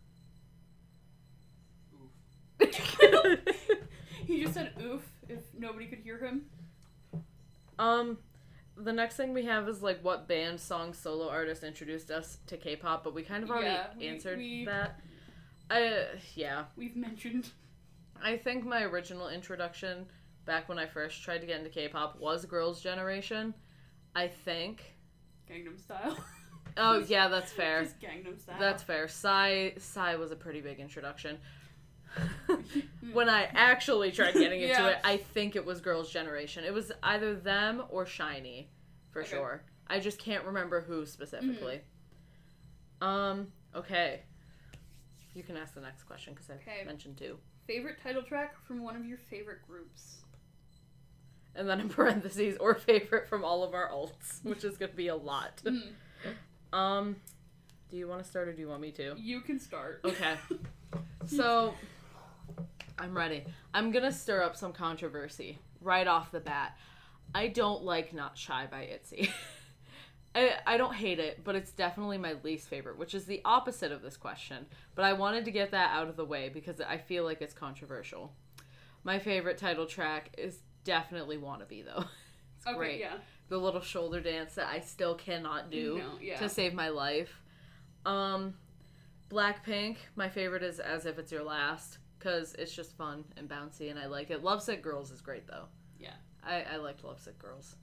[4.27, 6.43] he just said oof if nobody could hear him.
[7.79, 8.19] um,
[8.77, 12.57] the next thing we have is like what band, song, solo artist introduced us to
[12.57, 15.01] K-pop, but we kind of already Yeah, we- answered we- that.
[15.71, 16.05] I
[16.35, 17.51] yeah, We've mentioned.
[18.23, 20.07] I think my original introduction
[20.51, 23.55] back when I first tried to get into K-pop was Girls' Generation.
[24.17, 24.83] I think.
[25.49, 26.19] Gangnam Style.
[26.77, 27.83] Oh yeah, that's fair.
[27.83, 28.55] Just Gangnam Style.
[28.59, 29.09] That's fair.
[29.09, 31.39] Psy Psy was a pretty big introduction.
[33.13, 34.89] when I actually tried getting into Yeah.
[34.91, 36.63] it, I think it was Girls' Generation.
[36.65, 38.67] It was either them or SHINee,
[39.11, 39.31] for Okay.
[39.31, 39.63] sure.
[39.89, 41.81] I just can't remember who specifically.
[43.01, 43.49] Um.
[43.75, 44.23] Okay.
[45.35, 46.85] You can ask the next question because I Okay.
[46.87, 47.37] mentioned two,
[47.67, 50.19] favorite title track from one of your favorite groups.
[51.55, 55.09] And then in parentheses or favorite from all of our alts, which is gonna be
[55.09, 55.63] a lot.
[56.73, 57.17] Mm, Um.
[57.91, 59.15] Do you want to start or do you want me to?
[59.19, 60.01] you can start.
[60.05, 60.37] Okay.
[61.27, 61.75] So,
[62.99, 63.45] I'm ready.
[63.75, 66.77] I'm gonna stir up some controversy right off the bat.
[67.35, 69.31] I don't like Not Shy by Itzy.
[70.35, 73.93] I, I don't hate it, but it's definitely my least favorite, which is the opposite
[73.93, 74.67] of this question.
[74.95, 77.55] But I wanted to get that out of the way because I feel like it's
[77.55, 78.33] controversial.
[79.05, 82.05] My favorite title track is definitely Wannabe though.
[82.57, 83.01] It's Okay, great.
[83.01, 83.15] yeah.
[83.49, 86.37] The little shoulder dance that I still cannot do No, yeah.
[86.39, 87.41] to save my life.
[88.05, 88.53] Um,
[89.31, 93.91] Blackpink, my favorite is As If It's Your Last because it's just fun and bouncy
[93.91, 94.45] and I like it.
[94.45, 95.65] Lovesick Girls is great though.
[95.99, 96.13] Yeah.
[96.45, 97.77] I, I liked Lovesick Girls.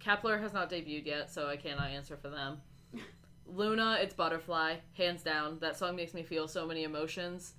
[0.00, 2.58] Kepler has not debuted yet, so I cannot answer for them.
[3.46, 5.58] LOONA, it's Butterfly, hands down.
[5.60, 7.54] That song makes me feel so many emotions.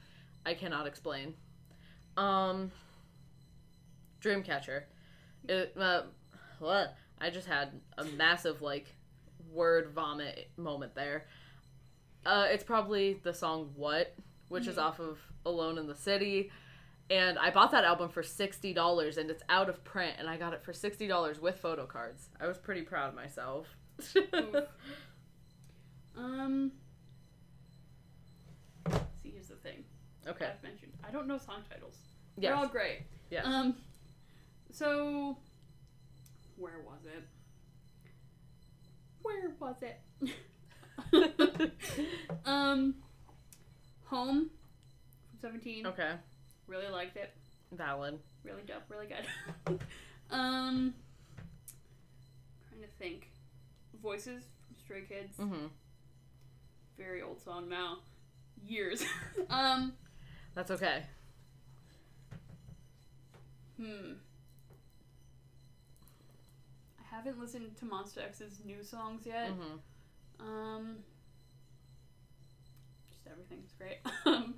[0.45, 1.35] I cannot explain.
[2.17, 2.71] Um,
[4.25, 4.83] Dreamcatcher.
[5.47, 6.03] It, uh,
[6.59, 6.95] what?
[7.21, 8.87] I just had a massive like
[9.51, 11.25] word vomit moment there.
[12.25, 14.15] Uh, it's probably the song "What,"
[14.49, 14.81] which is Mhm.
[14.83, 16.51] off of "Alone in the City,"
[17.11, 20.37] and I bought that album for sixty dollars, and it's out of print, and I
[20.37, 22.29] got it for sixty dollars with photo cards.
[22.41, 23.67] I was pretty proud of myself.
[26.17, 26.71] Um.
[29.21, 29.83] See, here's the thing.
[30.27, 30.45] okay.
[30.45, 31.97] I've mentioned I don't know song titles.
[32.37, 32.49] Yes.
[32.51, 33.01] They're all great.
[33.29, 33.45] Yes.
[33.45, 33.75] Um.
[34.75, 35.37] So,
[36.57, 37.23] where was it?
[39.21, 40.01] Where was it?
[42.45, 42.95] um,
[44.07, 44.49] Home
[45.29, 45.87] from Seventeen.
[45.87, 46.15] okay.
[46.67, 47.31] Really liked it.
[47.71, 48.19] Valid.
[48.43, 48.83] Really dope.
[48.89, 49.79] Really good.
[50.29, 50.93] um,
[52.69, 53.29] trying to think.
[54.03, 55.37] Voices from Stray Kids.
[55.37, 55.67] hmm
[56.97, 57.99] Very old song now.
[58.67, 59.05] Years.
[59.49, 59.93] um.
[60.53, 61.03] That's okay.
[63.81, 64.15] Hmm.
[67.15, 69.51] I haven't listened to Monsta X's new songs yet.
[69.51, 70.97] hmm Um,
[73.09, 73.99] just everything's great.
[74.25, 74.55] Um,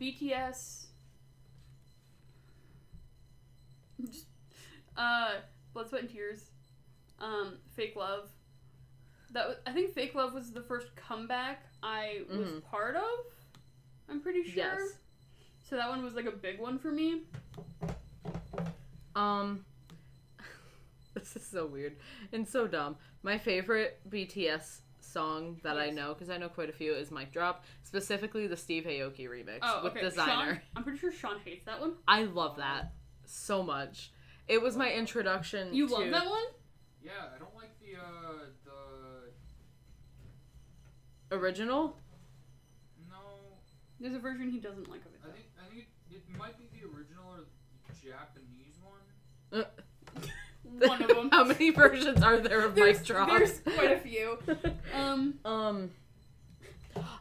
[0.00, 0.86] BTS.
[4.04, 4.26] Just,
[4.96, 5.32] uh,
[5.72, 6.44] Blood, Sweat, and Tears.
[7.18, 8.30] Um, Fake Love.
[9.32, 12.62] That was, I think Fake Love was the first comeback I was Mhm.
[12.62, 13.02] part of.
[14.08, 14.54] I'm pretty sure.
[14.54, 14.98] Yes.
[15.68, 17.22] So that one was like a big one for me.
[19.16, 19.64] Um,
[21.34, 21.96] this is so weird
[22.32, 22.96] and so dumb.
[23.22, 27.32] My favorite BTS song that I know, because I know quite a few, is Mic
[27.32, 30.06] Drop, specifically the Steve Aoki remix Oh, with okay.
[30.06, 30.26] Desiigner.
[30.26, 31.94] Sean, I'm pretty sure Sean hates that one.
[32.06, 32.92] I love that
[33.24, 34.12] so much.
[34.46, 35.74] It was my introduction.
[35.74, 35.94] You to...
[35.94, 36.44] love that one?
[37.02, 39.30] Yeah, I don't like the uh the
[41.36, 41.96] original.
[43.08, 43.16] no.
[44.00, 45.20] There's a version he doesn't like of it.
[45.22, 49.64] I think I think it, it might be the original or the Japanese one.
[50.78, 51.30] One of them.
[51.30, 53.28] How many versions are there of there's, Drop?
[53.28, 54.38] there's quite a few.
[54.94, 55.90] Um, Um,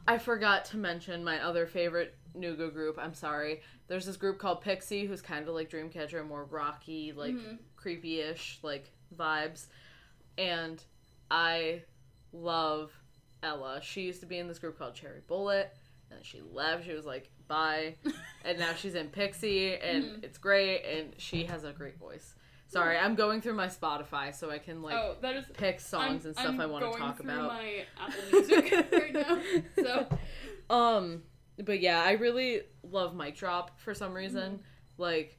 [0.08, 2.98] I forgot to mention my other favorite Nugu group.
[3.00, 3.62] I'm sorry.
[3.88, 7.58] There's this group called PIXY, who's kind of like Dreamcatcher, more rocky, like mhm.
[7.76, 9.68] creepy-ish, like vibes.
[10.38, 10.84] And
[11.30, 11.84] I
[12.34, 12.92] love
[13.44, 13.80] Ella.
[13.84, 15.74] She used to be in this group called Cherry Bullet,
[16.10, 16.86] and then she left.
[16.86, 17.96] She was like, "Bye,"
[18.46, 20.24] and now she's in PIXY, and Mhm.
[20.24, 20.84] it's great.
[20.84, 22.34] And she has a great voice.
[22.70, 25.46] Sorry, I'm going through my Spotify so I can like oh, that is.
[25.54, 27.48] pick songs I'm, and stuff I'm I want to going talk through about.
[27.54, 29.40] my Apple Music right now.
[29.76, 30.08] So,
[30.70, 31.24] Um,
[31.64, 34.54] but yeah, I really love Mic Drop for some reason.
[34.54, 34.62] Mm-hmm.
[35.02, 35.38] Like,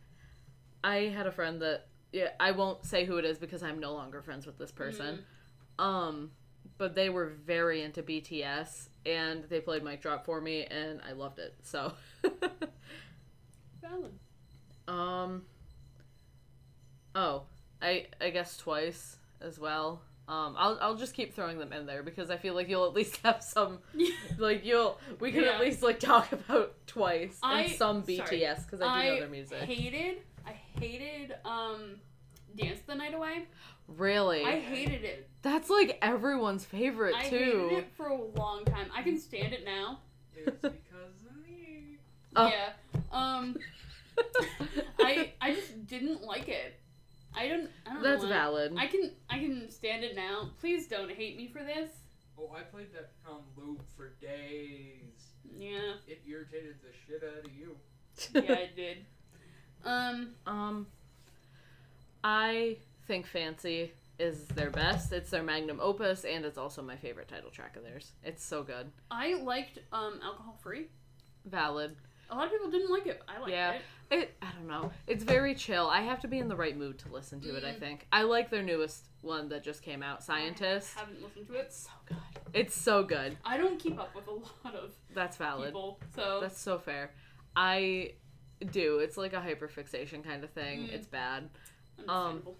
[0.82, 3.92] I had a friend that yeah, I won't say who it is because I'm no
[3.92, 5.18] longer friends with this person.
[5.78, 5.84] Mm-hmm.
[5.84, 6.30] Um,
[6.78, 11.12] but they were very into BTS and they played Mic Drop for me and I
[11.12, 11.54] loved it.
[11.62, 11.92] So,
[13.82, 14.12] valid.
[14.86, 15.42] um,
[17.18, 17.42] oh,
[17.82, 20.02] I I guess Twice as well.
[20.28, 22.92] Um, I'll I'll just keep throwing them in there because I feel like you'll at
[22.94, 23.78] least have some
[24.38, 25.52] like you'll we can Yeah.
[25.54, 28.18] at least like talk about Twice I- and some sorry.
[28.18, 29.58] BTS because I do know their music.
[29.62, 30.18] hated.
[30.46, 31.34] I hated.
[31.44, 31.96] Um,
[32.56, 33.46] Dance the Night Away.
[33.86, 35.28] really, I hated it.
[35.42, 37.36] that's like everyone's favorite I too.
[37.36, 37.38] I
[37.70, 38.88] hated it for a long time.
[38.94, 40.00] I can stand it now.
[40.34, 40.72] It's because
[41.30, 41.96] of me.
[42.36, 42.48] Oh.
[42.48, 42.70] Yeah.
[43.12, 43.56] Um,
[45.00, 46.74] I I just didn't like it.
[47.34, 47.68] I don't.
[47.86, 48.34] I don't that's know why.
[48.34, 48.74] valid.
[48.76, 50.50] I can I can stand it now.
[50.60, 51.90] Please don't hate me for this.
[52.38, 55.32] Oh, I played that on loop for days.
[55.56, 57.76] Yeah, It irritated the shit out of you.
[58.34, 58.98] yeah, I did.
[59.84, 60.86] Um, um,
[62.22, 65.12] I think Fancy is their best.
[65.12, 68.12] It's their magnum opus, and it's also my favorite title track of theirs.
[68.24, 68.90] It's so good.
[69.10, 70.86] I liked um alcohol free.
[71.44, 71.96] Valid.
[72.30, 73.22] A lot of people didn't like it.
[73.28, 73.72] I liked Yeah.
[73.72, 73.82] it.
[74.10, 74.34] It.
[74.40, 74.90] I don't know.
[75.06, 75.86] It's very chill.
[75.86, 77.64] I have to be in the right mood to listen to it.
[77.64, 77.78] I Mm.
[77.78, 80.96] think I like their newest one that just came out, Scientist.
[80.96, 81.58] I haven't listened to it.
[81.66, 82.16] It's so good.
[82.54, 83.36] It's so good.
[83.44, 85.68] I don't keep up with a lot of That's valid.
[85.68, 87.12] people, so That's so fair.
[87.54, 88.14] I
[88.70, 88.98] do.
[89.00, 90.84] It's like a hyperfixation kind of thing.
[90.88, 90.92] Mm.
[90.92, 91.50] It's bad.
[91.98, 92.56] Understandable.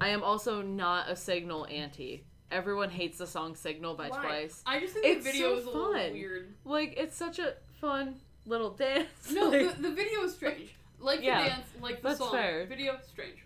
[0.00, 2.24] I am also not a Signal anti.
[2.50, 4.22] Everyone hates the song Signal by Why?
[4.22, 4.62] Twice.
[4.64, 6.12] I just think It's the video so is a little fun.
[6.14, 6.54] weird.
[6.64, 9.30] Like it's such a fun little dance.
[9.30, 10.74] No, Like, the, the video is strange.
[11.00, 12.32] Like Yeah, the dance, like the that's song.
[12.32, 12.66] fair.
[12.66, 13.44] Video strange.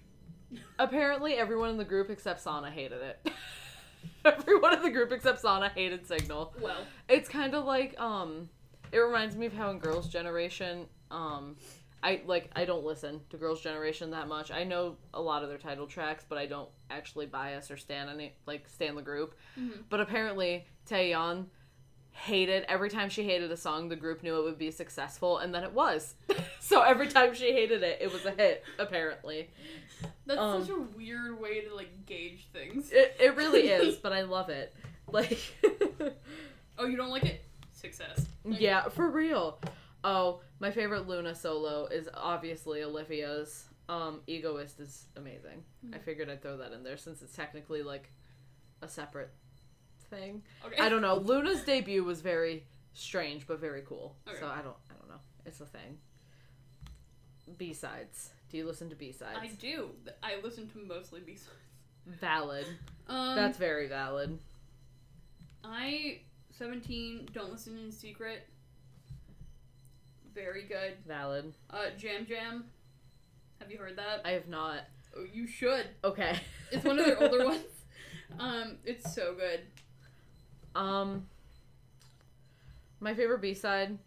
[0.79, 3.31] apparently everyone in the group except Sana hated it.
[4.25, 6.55] everyone in the group except Sana hated Signal.
[6.61, 6.77] Well,
[7.09, 8.49] It's kind of like um
[8.91, 11.57] it reminds me of how in Girls Generation um
[12.03, 14.51] I like I don't listen to Girls Generation that much.
[14.51, 18.11] I know a lot of their title tracks, but I don't actually bias or stand
[18.11, 19.35] any like stand the group.
[19.59, 19.85] Mhm.
[19.88, 21.47] But apparently Taeyeon
[22.12, 25.55] hated every time she hated a song, the group knew it would be successful, and
[25.55, 26.14] then it was.
[26.61, 28.64] so every time she hated it, it was a hit.
[28.79, 29.51] Apparently,
[30.27, 32.90] that's Um, such a weird way to like gauge things.
[32.92, 34.75] it it really is, but I love it.
[35.11, 35.38] Like,
[36.79, 37.42] oh, you don't like it?
[37.72, 38.27] Success.
[38.44, 39.59] Like, yeah, for real.
[40.05, 43.64] Oh, my favorite LOONA solo is obviously Olivia's.
[43.88, 45.64] Um, Egoist is amazing.
[45.92, 48.11] I figured I'd throw that in there since it's technically like
[48.81, 49.31] a separate
[50.16, 50.42] thing.
[50.66, 50.81] Okay.
[50.81, 51.16] I don't know.
[51.25, 54.14] LOONA's debut was very strange but very cool.
[54.29, 54.38] Okay.
[54.40, 55.20] So I don't I don't know.
[55.46, 55.98] It's a thing.
[57.57, 58.31] B sides.
[58.51, 59.38] Do you listen to B sides?
[59.40, 59.90] I do.
[60.22, 61.57] I listen to mostly B sides.
[62.20, 62.66] Valid.
[63.09, 64.38] Um, That's very valid.
[65.64, 66.20] I
[66.51, 67.29] seventeen.
[67.33, 68.46] Don't listen in secret.
[70.35, 70.94] Very good.
[71.07, 71.53] Valid.
[71.70, 72.64] Uh, Jam Jam.
[73.61, 74.22] Have you heard that?
[74.25, 74.81] I have not.
[75.16, 75.87] oh, you should.
[76.05, 76.37] Okay.
[76.72, 77.62] It's one of their older ones.
[78.40, 79.61] Um, it's so good.
[80.74, 81.26] Um
[83.00, 83.98] my favorite B side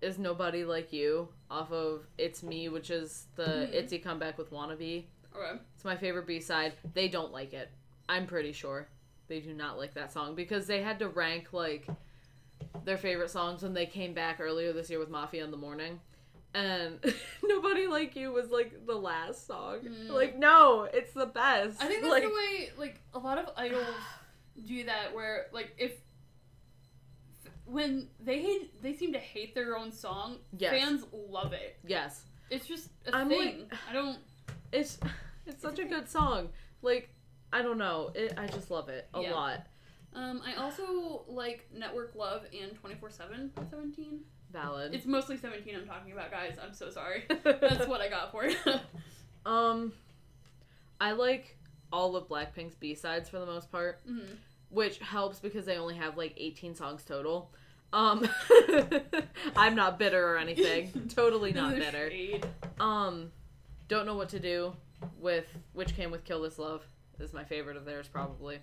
[0.00, 3.74] is Nobody Like You off of It's Me, which is the Mhm.
[3.74, 5.04] Itzy comeback with Wannabe.
[5.34, 5.58] Okay.
[5.74, 6.74] It's my favorite B side.
[6.92, 7.70] They don't like it.
[8.08, 8.88] I'm pretty sure.
[9.28, 11.86] They do not like that song because they had to rank like
[12.84, 16.00] their favorite songs when they came back earlier this year with Mafia in the Morning.
[16.54, 16.98] And
[17.42, 19.78] Nobody Like You was like the last song.
[19.80, 20.10] Mm.
[20.10, 21.80] Like, no, it's the best.
[21.80, 23.86] I think that's like, the way like a lot of idols
[24.66, 25.92] do that where like if
[27.64, 30.72] when they hate they seem to hate their own song, Yes.
[30.72, 31.76] fans love it.
[31.86, 32.24] Yes.
[32.50, 33.66] It's just a I'm thing.
[33.88, 34.18] I don't
[34.72, 34.98] It's
[35.46, 36.48] it's such a good song.
[36.82, 37.08] Like,
[37.52, 38.10] I don't know.
[38.14, 39.34] It, I just love it a Yeah.
[39.34, 39.66] lot.
[40.14, 44.20] um I also like Network Love and 24/7 17.
[44.52, 44.94] Valid.
[44.94, 46.56] It's mostly 17 I'm talking about, guys.
[46.62, 47.24] I'm so sorry.
[47.44, 48.56] That's what I got for you.
[49.46, 49.92] Um,
[51.00, 51.56] I like
[51.92, 54.36] all of Blackpink's B sides for the most part, Mhm.
[54.72, 57.52] Which helps because they only have like 18 songs total.
[57.92, 58.26] Um,
[59.56, 61.10] I'm not bitter or anything.
[61.14, 62.10] totally not bitter.
[62.10, 62.46] shade.
[62.80, 63.30] Um,
[63.88, 64.74] don't know what to do
[65.18, 66.82] with which came with Kill This Love
[67.20, 68.60] is my favorite of theirs probably.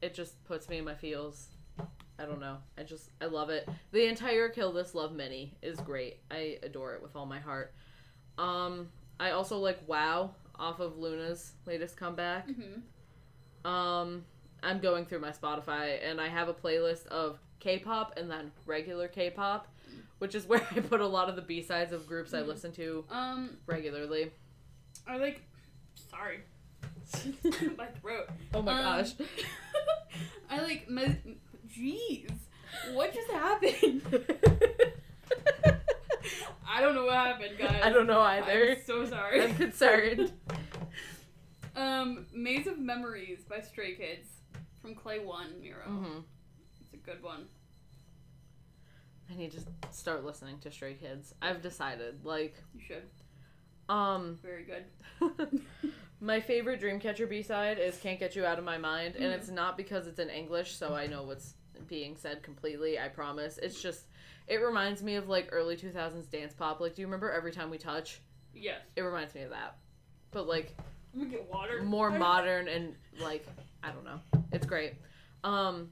[0.00, 1.48] It just puts me in my feels.
[2.20, 2.58] I don't know.
[2.76, 3.68] I just I love it.
[3.90, 6.18] The entire Kill This Love mini is great.
[6.30, 7.74] I adore it with all my heart.
[8.38, 12.46] Um, I also like Wow off of LOONA's latest comeback.
[12.48, 13.68] Mhm.
[13.68, 14.24] Um,
[14.62, 19.08] I'm going through my Spotify and I have a playlist of K-pop and then regular
[19.08, 19.66] K-pop,
[20.18, 22.46] which is where I put a lot of the B-sides of groups I Mhm.
[22.48, 24.32] listen to Um regularly.
[25.06, 25.42] I like
[26.10, 26.40] sorry.
[27.78, 28.28] my throat.
[28.54, 29.12] Oh my Um, gosh.
[30.50, 31.16] I like me-
[31.68, 32.30] jeez.
[32.92, 34.02] What just happened?
[36.70, 37.80] I don't know what happened, guys.
[37.82, 38.72] I don't know either.
[38.72, 39.42] I'm so sorry.
[39.42, 40.32] I'm concerned.
[41.74, 44.28] um, Maze of Memories by Stray Kids
[44.88, 45.84] from Clay One Miro.
[45.84, 46.18] hmm
[46.80, 47.44] It's a good one.
[49.30, 51.34] I need to start listening to Stray Kids.
[51.42, 52.24] I've decided.
[52.24, 53.02] Like, You should.
[53.94, 54.84] um, Very good.
[56.20, 59.36] my favorite Dreamcatcher B side is "Can't Get You Out of My Mind," and Mhm.
[59.36, 61.54] it's not because it's in English, so I know what's
[61.86, 62.98] being said completely.
[62.98, 63.58] I promise.
[63.58, 64.06] It's just,
[64.46, 66.80] it reminds me of like early 2000s dance pop.
[66.80, 68.22] Like, do you remember "Every Time We Touch"?
[68.54, 68.80] Yes.
[68.96, 69.76] It reminds me of that,
[70.30, 70.74] but like
[71.12, 71.82] I'm gonna get water.
[71.82, 73.46] more modern and like
[73.82, 74.20] I don't know.
[74.52, 74.94] It's great.
[75.44, 75.90] Um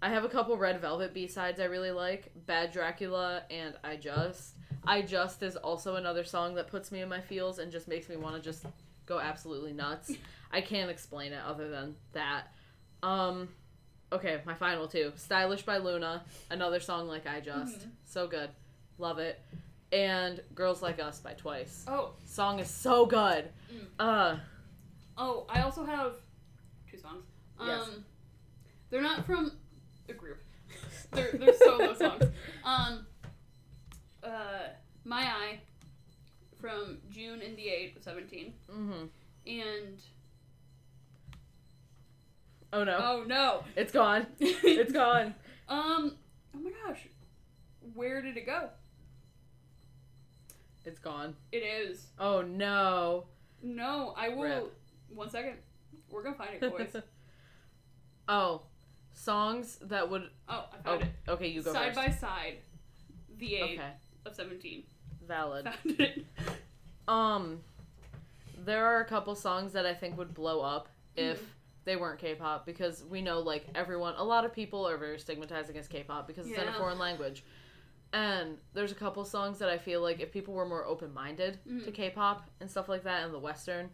[0.00, 2.30] I have a couple Red Velvet B-sides I really like.
[2.46, 4.54] Bad Dracula and I Just.
[4.86, 8.08] I Just is also another song that puts me in my feels and just makes
[8.08, 8.64] me want to just
[9.06, 10.12] go absolutely nuts.
[10.52, 12.44] I can't explain it other than that.
[13.02, 13.48] Um
[14.12, 15.12] okay, my final two.
[15.16, 17.80] Stylish by LOONA, another song like I Just.
[17.80, 17.90] Mhm.
[18.04, 18.50] So good.
[18.98, 19.40] Love it.
[19.92, 21.84] And Girls Like Us by Twice.
[21.88, 23.48] Oh, Song is so good.
[23.72, 23.86] Mm.
[23.98, 24.36] Uh
[25.16, 26.14] oh, I also have.
[27.58, 27.88] Um, Yes.
[28.90, 29.52] they're not from
[30.06, 30.38] the group.
[31.12, 32.24] they're they're solo songs.
[32.64, 33.06] Um,
[34.22, 34.68] uh,
[35.04, 35.60] My Eye
[36.60, 39.08] from Jun in The8 of seventeen, mhm.
[39.46, 39.98] and
[42.72, 42.98] Oh no.
[43.00, 44.26] oh no, It's gone.
[44.40, 45.34] It's gone.
[45.68, 46.16] Um,
[46.54, 47.06] oh my gosh,
[47.94, 48.68] where did it go?
[50.84, 51.34] It's gone.
[51.52, 52.06] It is.
[52.18, 53.26] Oh no.
[53.62, 54.42] No, I will.
[54.42, 54.78] Rip.
[55.14, 55.54] One second.
[56.10, 57.02] We're gonna find it, boys.
[58.28, 58.62] Oh,
[59.12, 60.28] songs that would.
[60.48, 61.08] oh, I Oh, it.
[61.28, 62.06] okay, you go side first.
[62.06, 62.58] by side,
[63.38, 63.90] The8 Okay,
[64.26, 64.84] of 17.
[65.26, 65.64] valid.
[65.64, 66.24] Found it.
[67.08, 67.60] Um,
[68.66, 71.46] there are a couple songs that I think would blow up if Mhm.
[71.84, 75.70] they weren't K-pop because we know like everyone, a lot of people are very stigmatized
[75.70, 77.44] against K-pop because it's in a foreign language.
[78.12, 81.70] And there's a couple songs that I feel like if people were more open-minded to
[81.70, 81.94] Mhm.
[81.94, 83.88] K-pop and stuff like that and the Western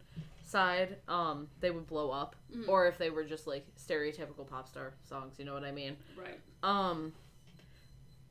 [0.47, 2.37] side, um, they would blow up.
[2.55, 2.69] Mhm.
[2.69, 5.97] Or if they were just like stereotypical pop star songs, you know what I mean?
[6.17, 6.41] Right.
[6.63, 7.13] Um,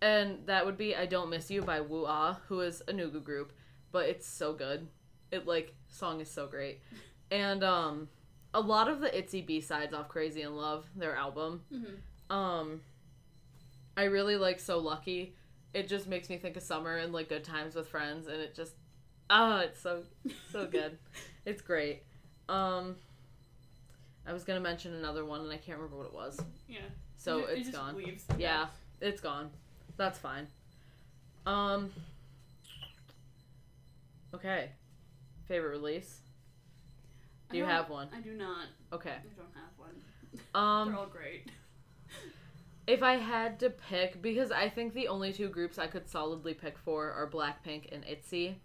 [0.01, 3.23] and that would be "I Don't Miss You" by Woo Ah, who is a Nugu
[3.23, 3.53] group,
[3.91, 4.87] but it's so good.
[5.31, 6.81] It like song is so great,
[7.31, 8.09] and um,
[8.53, 11.63] a lot of the Itzy B sides off "Crazy in Love," their album.
[11.69, 12.81] hmm Um,
[13.95, 15.35] I really like "So Lucky."
[15.73, 18.53] It just makes me think of summer and like good times with friends, and it
[18.53, 18.73] just
[19.33, 20.03] ah, it's so
[20.51, 20.97] so good.
[21.45, 22.03] it's great.
[22.47, 22.95] Um,
[24.27, 26.79] I was gonna mention another one, and I can't remember what it was, Yeah.
[27.17, 27.97] so it, just gone.
[27.97, 28.25] Leaves.
[28.37, 28.67] Yeah,
[29.01, 29.49] it's gone.
[29.97, 30.47] That's fine.
[31.45, 31.91] Um.
[34.33, 34.69] Okay.
[35.47, 36.19] Favorite release?
[37.49, 38.07] I Do you have one?
[38.15, 38.67] I do not.
[38.91, 39.11] Okay.
[39.11, 39.91] I don't have one.
[40.55, 40.89] Um.
[40.89, 41.49] They're all great.
[42.85, 46.53] If I had to pick, because I think the only two groups I could solidly
[46.53, 48.55] pick for are Blackpink and ITZY.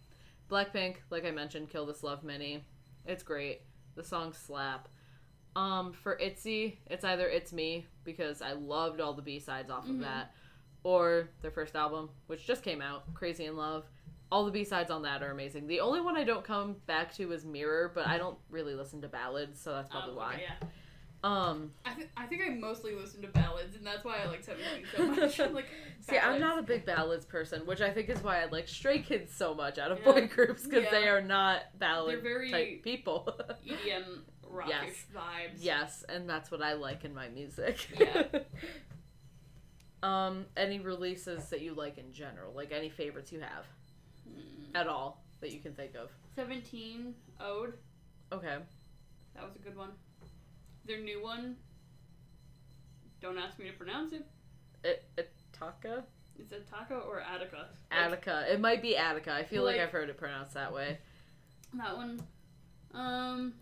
[0.51, 2.65] Blackpink, like I mentioned, Kill This Love Mini.
[3.07, 3.63] It's great.
[3.95, 4.89] The songs slap.
[5.57, 9.87] Um, for ITZY, it's either It's Me, because I loved all the B sides off
[9.87, 9.91] Mhm.
[9.97, 10.35] of that,
[10.85, 13.89] or their first album, which just came out, Crazy in Love.
[14.31, 15.67] All the B sides on that are amazing.
[15.67, 19.01] The only one I don't come back to is Mirror, but I don't really listen
[19.03, 20.41] to ballads, so that's probably Um, why.
[20.43, 20.69] yeah.
[21.25, 24.45] Um, I, th- I think I mostly listen to ballads, and that's why I like
[24.45, 24.67] 17
[24.97, 25.41] so much.
[25.41, 25.67] I'm like,
[26.09, 29.01] See, I'm not a big ballads person, which I think is why I like Stray
[29.01, 30.13] Kids so much out of Yeah.
[30.13, 33.29] boy groups because they are not ballad They're very- type people.
[33.67, 35.07] EDM rockish Yes.
[35.15, 35.59] vibes.
[35.59, 37.89] yes, and that's what I like in my music.
[37.99, 38.23] Yeah.
[40.03, 43.65] um, any releases that you like in general, like any favorites you have
[44.25, 44.77] Hmm.
[44.77, 46.11] at all that you can think of?
[46.37, 47.75] 17 Ode.
[48.33, 48.59] Okay.
[49.35, 49.91] That was a good one.
[50.89, 51.57] Their new one.
[53.21, 54.27] Don't ask me to pronounce it.
[54.83, 56.03] It, Itaka?
[56.39, 57.67] Is it Taka or Attica?
[57.91, 58.47] Like, Attica.
[58.51, 59.33] It might be Attica.
[59.33, 60.99] I feel like, Like- I've heard it pronounced that way.
[61.75, 62.21] That one.
[62.95, 63.53] Um,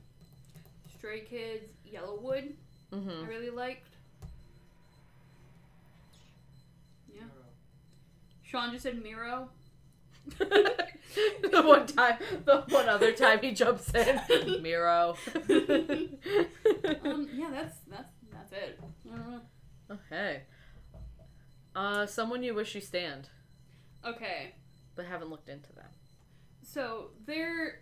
[0.96, 2.52] Stray Kids, Yellowwood.
[2.92, 3.26] I Mm-hmm.
[3.26, 3.88] really liked.
[7.12, 7.22] Yeah.
[8.44, 9.48] Sean just said Miro.
[10.38, 14.20] the one time, the one other time he jumps in,
[14.62, 15.16] Miro.
[17.04, 18.78] Um, yeah, that's that's that's it.
[19.10, 19.40] I don't know.
[19.92, 20.42] okay.
[21.74, 23.28] Uh, someone you wish you stand,
[24.04, 24.54] Okay,
[24.94, 25.84] but haven't looked into them.
[26.62, 27.80] so there,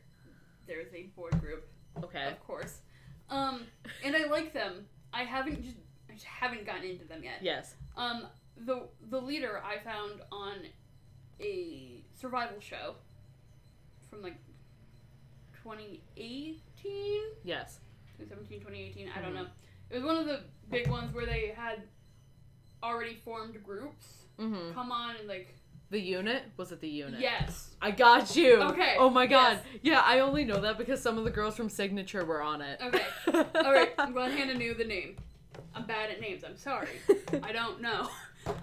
[0.66, 1.68] there's a boy group,
[2.03, 2.26] Okay.
[2.28, 2.80] of course.
[3.30, 3.62] Um,
[4.05, 4.86] and I like them.
[5.12, 5.76] I haven't just
[6.11, 7.38] I just haven't gotten into them yet.
[7.40, 7.74] Yes.
[7.97, 8.26] Um,
[8.57, 10.57] the the leader I found on
[11.40, 12.95] a survival show
[14.11, 14.37] from like
[15.62, 17.81] 2018, Yes.
[18.19, 19.09] 2017, 2018.
[19.09, 19.23] I Mhm.
[19.23, 19.47] don't know.
[19.91, 20.41] It was one of the
[20.71, 21.83] big ones where they had
[22.83, 24.07] already formed groups
[24.39, 24.73] Mm-hmm.
[24.75, 25.55] come on and like
[25.91, 27.21] The unit was it the unit?
[27.21, 28.61] yes, I got you.
[28.62, 29.61] Okay, Oh my god.
[29.73, 29.81] yes.
[29.83, 32.81] Yeah, I only know that because some of the girls from cignature were on it.
[32.83, 33.07] Okay.
[33.65, 33.93] all right.
[33.99, 35.17] I'm Hannah knew the name.
[35.75, 36.43] I'm bad at names.
[36.45, 36.99] I'm sorry.
[37.43, 38.09] I don't know.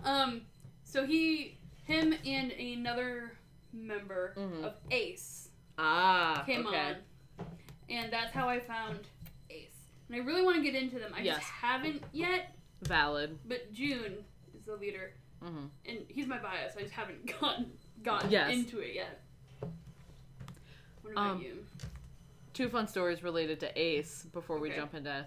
[0.04, 0.42] Um,
[0.84, 3.32] so he, him, and another
[3.74, 4.64] member Mhm.
[4.64, 6.44] of A.C.E ah.
[6.46, 6.78] came okay.
[7.40, 7.46] on,
[7.90, 9.00] and that's how I found
[9.50, 9.68] A.C.E.
[10.10, 11.14] And I really want to get into them.
[11.16, 11.38] I Yes.
[11.38, 12.56] just haven't yet.
[12.84, 13.38] Valid.
[13.48, 14.24] But Jun
[14.58, 15.14] is the leader,
[15.44, 15.66] Mm-hmm.
[15.88, 16.76] and he's my bias.
[16.78, 17.72] I just haven't gotten
[18.04, 18.54] gotten Yes.
[18.54, 19.22] into it yet.
[21.02, 21.66] What about Um, you?
[22.54, 25.26] two fun stories related to A.C.E before we jump into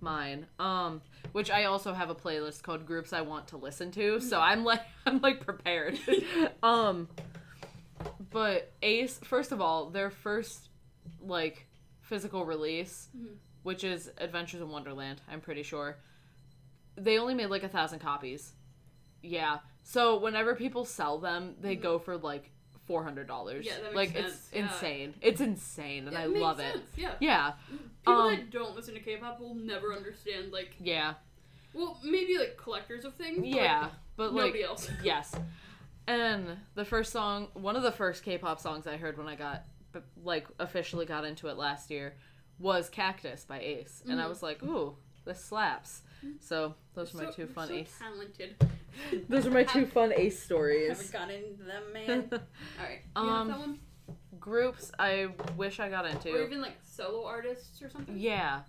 [0.00, 0.46] mine.
[0.58, 1.00] Um,
[1.32, 4.64] which I also have a playlist called Groups I Want to Listen to, so I'm
[4.64, 5.98] like I'm like prepared.
[6.62, 7.08] um,
[8.30, 10.68] but A.C.E, first of all, their first
[11.20, 11.66] like
[12.00, 13.36] physical release, Mhm.
[13.62, 15.98] which is Adventures in Wonderland, I'm pretty sure.
[16.96, 18.52] They only made like a thousand copies.
[19.22, 19.58] Yeah.
[19.82, 21.82] So whenever people sell them, they Mhm.
[21.82, 22.50] go for like
[22.86, 23.66] four hundred dollars.
[23.66, 24.62] Yeah, that makes like sense, it's yeah.
[24.62, 25.14] insane.
[25.20, 26.80] It's insane, and Yeah, I it makes love it.
[26.96, 27.14] Yeah.
[27.20, 27.52] Yeah,
[28.02, 30.52] People Um, that don't listen to K-pop will never understand.
[30.52, 31.14] Like, yeah,
[31.74, 33.38] well, maybe like collectors of things.
[33.38, 33.90] but, yeah.
[34.16, 34.88] But like, nobody else.
[35.02, 35.34] yes.
[36.06, 39.64] And the first song, one of the first K-pop songs I heard when I got
[40.22, 42.14] like officially got into it last year,
[42.58, 44.28] was "Cactus" by A.C.E, and I Mhm.
[44.28, 46.02] was like, "Ooh, this slaps."
[46.40, 47.98] So those are my So- two fun so A.C.E.
[47.98, 48.56] talented.
[49.28, 50.86] Those are my two fun ace stories.
[50.86, 51.10] I Haven't stories.
[51.10, 52.30] gotten into them, man.
[52.80, 53.02] Alright.
[53.14, 54.40] You Um, have?
[54.40, 55.26] Groups I
[55.56, 58.16] wish I got into, Or even like solo artists or something?
[58.18, 58.62] Yeah.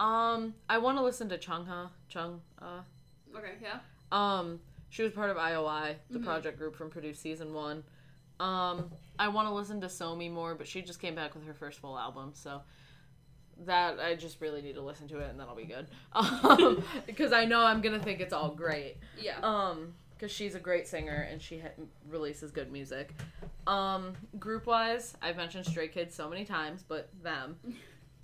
[0.00, 1.90] Um, I want to listen to Chungha.
[2.08, 2.40] Chung.
[2.60, 2.82] Uh,
[3.36, 3.80] Okay, yeah.
[4.12, 4.60] Um,
[4.94, 6.24] she was part of IOI, the Mhm.
[6.24, 7.82] project group from Produce Season One.
[8.38, 11.52] Um, I want to listen to Somi more, but she just came back with her
[11.54, 12.62] first full album, so
[13.64, 15.88] that I just really need to listen to it, and then I'll be good.
[16.14, 18.98] Um, because I know I'm gonna think it's all great.
[19.18, 19.40] Yeah.
[19.42, 21.70] Um, because she's a great singer and she ha-
[22.08, 23.12] releases good music.
[23.66, 27.58] Um, group wise, I've mentioned Stray Kids so many times, but them.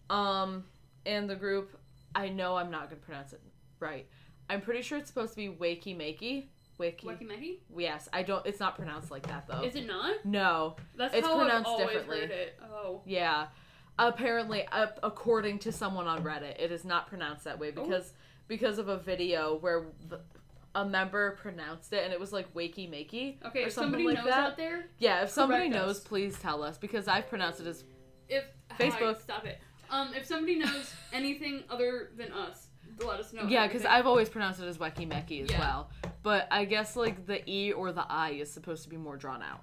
[0.09, 0.65] Um,
[1.07, 1.77] and the group,
[2.17, 3.41] I know I'm not gonna pronounce it
[3.79, 4.09] right.
[4.49, 6.49] I'm pretty sure it's supposed to be Wakey Makey.
[6.81, 7.05] Wakey.
[7.05, 8.45] Wacky Yes, I don't.
[8.47, 9.63] It's not pronounced like that though.
[9.63, 10.25] Is it not?
[10.25, 10.77] no.
[10.97, 12.21] That's It's how pronounced I've always differently.
[12.21, 12.61] heard it.
[12.73, 13.03] Oh.
[13.05, 13.47] Yeah.
[13.99, 18.15] Apparently, uh, according to someone on Reddit, it is not pronounced that way because
[18.49, 20.21] because of a video where the,
[20.75, 23.37] a member pronounced it and it was like wakey makey.
[23.45, 24.39] Okay, or if somebody like knows that.
[24.53, 26.01] out there, Yeah, if somebody knows, us.
[26.05, 27.85] please tell us because I've pronounced it as
[28.29, 28.45] if
[28.79, 29.15] Facebook.
[29.17, 29.59] Hi, stop it.
[29.91, 32.69] Um, if somebody knows anything other than us,
[33.07, 33.43] let us know.
[33.49, 33.85] yeah, because.
[33.85, 35.59] I've always pronounced it as wacky mecky as Yeah.
[35.61, 35.91] well.
[36.23, 39.43] But I guess like the e or the i is supposed to be more drawn
[39.43, 39.63] out.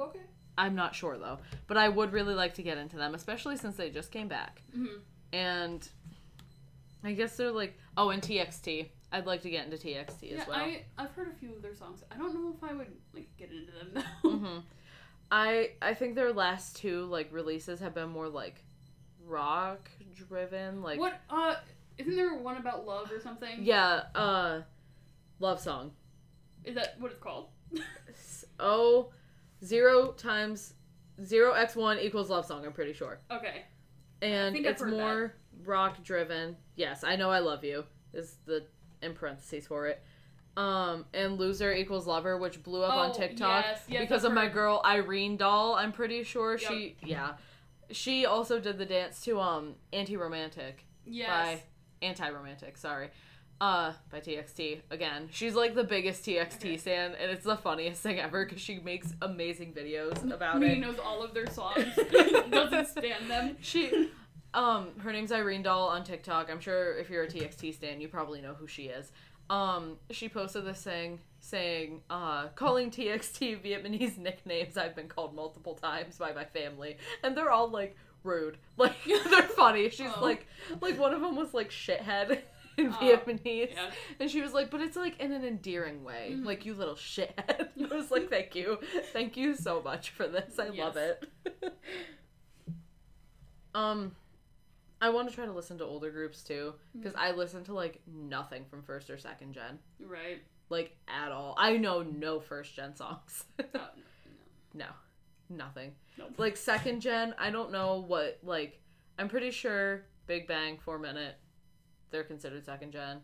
[0.00, 0.20] Okay.
[0.56, 3.76] I'm not sure though, but I would really like to get into them, especially since
[3.76, 4.62] they just came back.
[4.76, 5.00] Mhm.
[5.32, 5.88] And
[7.04, 8.88] I guess they're like oh, and TXT.
[9.10, 10.58] I'd like to get into TXT Yeah, as well.
[10.58, 12.02] I I've heard a few of their songs.
[12.12, 14.30] I don't know if I would like get into them though.
[14.30, 14.58] hmm
[15.30, 18.62] I I think their last two like releases have been more like
[19.24, 21.20] rock driven, like what?
[21.30, 21.54] Uh,
[21.98, 23.58] isn't there one about love or something?
[23.60, 24.60] yeah, uh,
[25.40, 25.92] love song.
[26.64, 27.48] Is that what it's called?
[28.60, 29.10] Oh,
[29.64, 30.74] zero times
[31.24, 32.64] zero x one equals love song.
[32.64, 33.64] I'm pretty sure, okay.
[34.22, 35.34] and it's more
[35.64, 36.56] rock driven.
[36.76, 37.30] Yes, I know.
[37.30, 38.64] I love you is the
[39.02, 40.02] in parentheses for it.
[40.56, 44.32] Um, and loser equals lover, which blew up on Oh, TikTok yes, yes, because of
[44.32, 45.76] my girl Irene Doll.
[45.76, 46.68] I'm pretty sure Yep.
[46.70, 47.34] she, yeah,
[47.92, 51.28] she also did the dance to um anti romantic Yes.
[51.28, 51.62] by
[52.02, 52.76] anti romantic.
[52.76, 53.08] Sorry,
[53.60, 55.28] uh, by TXT again.
[55.32, 56.76] She's like the biggest TXT Okay.
[56.76, 60.78] stan, and it's the funniest thing ever because she makes amazing videos about it.
[60.78, 61.84] knows all of their songs.
[62.50, 63.56] Doesn't stand them.
[63.60, 64.10] She,
[64.54, 66.50] um, her name's Irene Doll on TikTok.
[66.50, 69.10] I'm sure if you're a TXT stan, you probably know who she is.
[69.50, 75.74] Um, she posted this thing saying, uh, calling TXT Vietnamese nicknames I've been called multiple
[75.74, 78.58] times by my family, and they're all like rude.
[78.76, 79.90] Like they're funny.
[79.90, 80.22] She's Oh.
[80.22, 80.46] like,
[80.80, 82.40] like one of them was like shithead
[82.76, 83.90] in Oh, Vietnamese, Yeah.
[84.20, 86.44] and she was like, but it's like in an endearing way, Mhm.
[86.44, 87.68] like you little shithead.
[87.90, 88.78] I was like, thank you,
[89.12, 90.58] thank you so much for this.
[90.60, 91.24] I love it.
[93.74, 94.12] um,
[95.00, 98.00] I want to try to listen to older groups too, because I listen to like
[98.06, 100.40] nothing from first or second gen, Right.
[100.70, 101.54] like at all.
[101.58, 103.44] I know no first gen songs.
[103.74, 103.78] Uh,
[104.74, 104.86] no,
[105.50, 105.92] nothing.
[106.18, 106.34] Nope.
[106.38, 108.80] Like second gen, I don't know what like.
[109.18, 111.36] I'm pretty sure Big Bang, Four Minute,
[112.10, 113.20] they're considered second gen.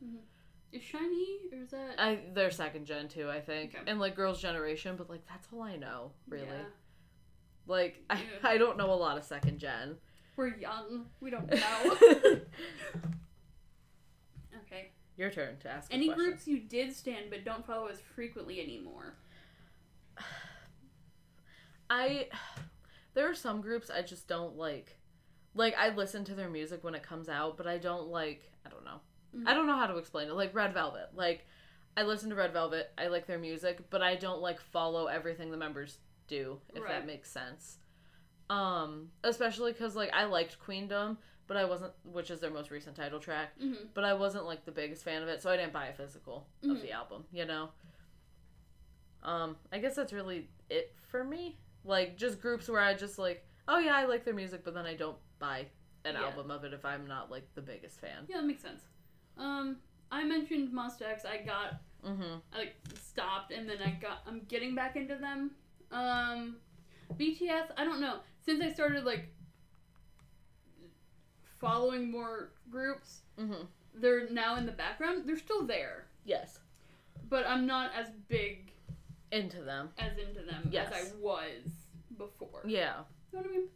[0.73, 1.95] Is SHINee or is that?
[1.99, 3.91] I they're second gen too, I think, Okay.
[3.91, 6.47] and like Girls' Generation, but like that's all I know really.
[6.47, 6.65] Yeah.
[7.67, 8.23] Like I, Yeah.
[8.43, 9.97] I don't know a lot of second gen.
[10.37, 11.07] We're young.
[11.21, 11.97] We don't know.
[14.67, 14.91] okay.
[15.17, 15.95] Your turn to ask.
[15.95, 19.15] Any groups you did stand but don't follow as frequently anymore?
[21.95, 22.29] I
[23.15, 24.97] there are some groups I just don't like.
[25.55, 28.51] Like I listen to their music when it comes out, but I don't like.
[28.67, 29.01] I don't know.
[29.37, 29.49] Mhm.
[29.49, 30.35] I don't know how to explain it.
[30.35, 31.11] Like Red Velvet.
[31.15, 31.47] Like
[31.97, 32.91] I listen to Red Velvet.
[32.99, 36.61] I like their music, but I don't like follow everything the members do.
[36.75, 36.89] If Right.
[36.93, 37.79] that makes sense.
[38.51, 42.97] Um, especially because like I liked Queendom, but I wasn't, which is their most recent
[42.97, 43.59] title track.
[43.61, 43.87] Mm-hmm.
[43.95, 46.47] But I wasn't like the biggest fan of it, so I didn't buy a physical
[46.65, 46.83] of Mhm.
[46.83, 47.25] the album.
[47.33, 47.71] You know.
[49.23, 51.59] Um, I guess that's really it for me.
[51.85, 54.87] Like just groups where I just like, oh yeah, I like their music, but then
[54.87, 55.67] I don't buy
[56.05, 56.25] an Yeah.
[56.25, 58.25] album of it if I'm not like the biggest fan.
[58.29, 58.83] Yeah, that makes sense.
[59.37, 59.77] Um,
[60.11, 61.25] I mentioned Monsta X.
[61.25, 62.35] I got Mm-hmm.
[62.53, 65.53] I like stopped and then I got I'm getting back into them.
[65.91, 66.57] Um,
[67.19, 67.69] BTS.
[67.79, 68.19] I don't know.
[68.45, 69.29] Since I started like
[71.61, 73.65] following more groups, Mm-hmm.
[73.95, 75.23] they're now in the background.
[75.27, 76.59] They're still there, Yes.
[77.29, 78.71] but I'm not as big
[79.35, 79.91] Into them.
[79.99, 80.93] as into them Yes.
[80.93, 81.73] as I was
[82.17, 82.63] before.
[82.65, 83.01] Yeah.
[83.33, 83.69] You know what I mean?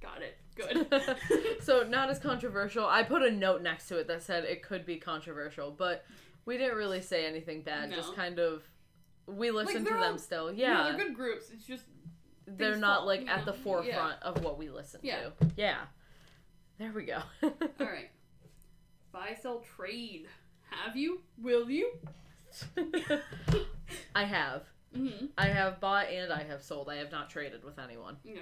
[0.00, 0.38] Got it.
[0.56, 1.62] Good.
[1.62, 2.84] so not as controversial.
[2.86, 6.04] I put a note next to it that said it could be controversial, but
[6.44, 7.90] we didn't really say anything bad.
[7.90, 7.96] No.
[7.96, 8.62] Just kind of
[9.26, 10.52] we listen to them all- still.
[10.52, 10.96] yeah, Yeah.
[10.96, 11.50] they're good groups.
[11.52, 11.84] It's just
[12.46, 13.58] they're not fall, like at the know?
[13.58, 15.20] forefront of what we listen Yeah.
[15.24, 15.32] to.
[15.56, 15.76] Yeah.
[16.78, 17.20] There we go.
[17.42, 18.10] all right.
[19.12, 20.26] Buy, sell, trade.
[20.70, 21.20] Have you?
[21.40, 21.92] Will you?
[24.14, 24.62] I have.
[24.94, 26.88] hmm I have bought and I have sold.
[26.88, 28.16] I have not traded with anyone.
[28.24, 28.40] Yeah.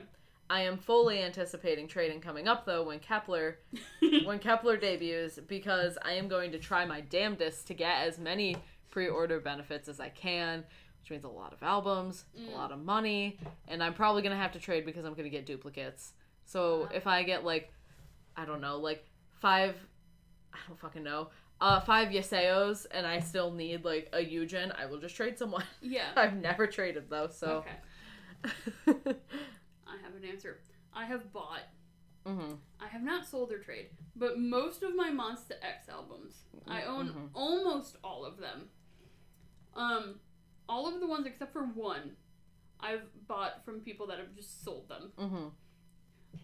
[0.49, 3.55] I am fully anticipating trading coming up though when Kep1er
[4.25, 8.57] when Kep1er debuts because I am going to try my damnedest to get as many
[8.91, 10.61] pre-order benefits as I can,
[11.03, 12.53] which means a lot of albums, Mm.
[12.53, 13.39] a lot of money,
[13.69, 16.13] and I'm probably going to have to trade because I'm going to get duplicates.
[16.45, 16.95] So Ah.
[16.95, 17.73] if I get like
[18.37, 19.05] I don't know, like
[19.41, 19.75] 5
[20.55, 21.29] I don't fucking know.
[21.61, 24.75] Uh, five Yeseos, and I still need like a Yujin.
[24.79, 25.65] I will just trade someone.
[25.81, 26.11] Yeah.
[26.17, 27.65] I've never traded though, so.
[27.65, 28.55] Okay.
[29.87, 30.61] I have an answer.
[30.93, 31.63] I have bought.
[32.27, 33.87] hmm I have not sold or trade,
[34.17, 37.29] but most of my Monsta X albums, I own Mhm.
[37.35, 38.69] almost all of them.
[39.75, 40.21] Um,
[40.69, 42.17] all of the ones except for one,
[42.81, 45.13] I've bought from people that have just sold them.
[45.17, 45.49] hmm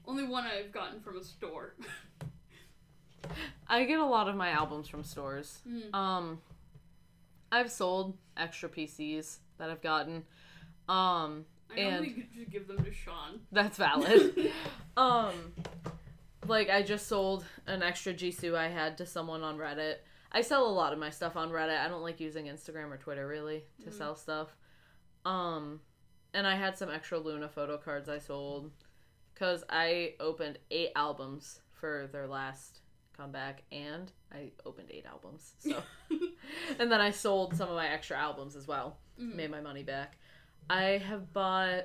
[0.06, 1.74] Only one I've gotten from a store.
[3.68, 5.60] I get a lot of my albums from stores.
[5.68, 5.94] Mm.
[5.94, 6.40] Um,
[7.50, 10.24] I've sold extra PCs that I've gotten.
[10.88, 11.44] Um,
[11.74, 13.40] I And- just give them to Sean.
[13.50, 14.52] that's valid.
[14.96, 15.54] um,
[16.46, 19.96] like I just sold an extra Jisoo I had to someone on Reddit.
[20.32, 21.78] I sell a lot of my stuff on Reddit.
[21.78, 23.94] I don't like using Instagram or Twitter really to Mhm.
[23.94, 24.56] sell stuff.
[25.24, 25.80] Um,
[26.34, 28.70] and I had some extra LOONA photo cards I sold
[29.32, 32.80] because I opened eight albums for their last
[33.16, 35.52] comeback, and I opened eight albums.
[35.58, 35.82] So,
[36.78, 38.98] and then I sold some of my extra albums as well.
[39.20, 39.36] Mm.
[39.36, 40.16] Made my money back.
[40.70, 41.84] I have bought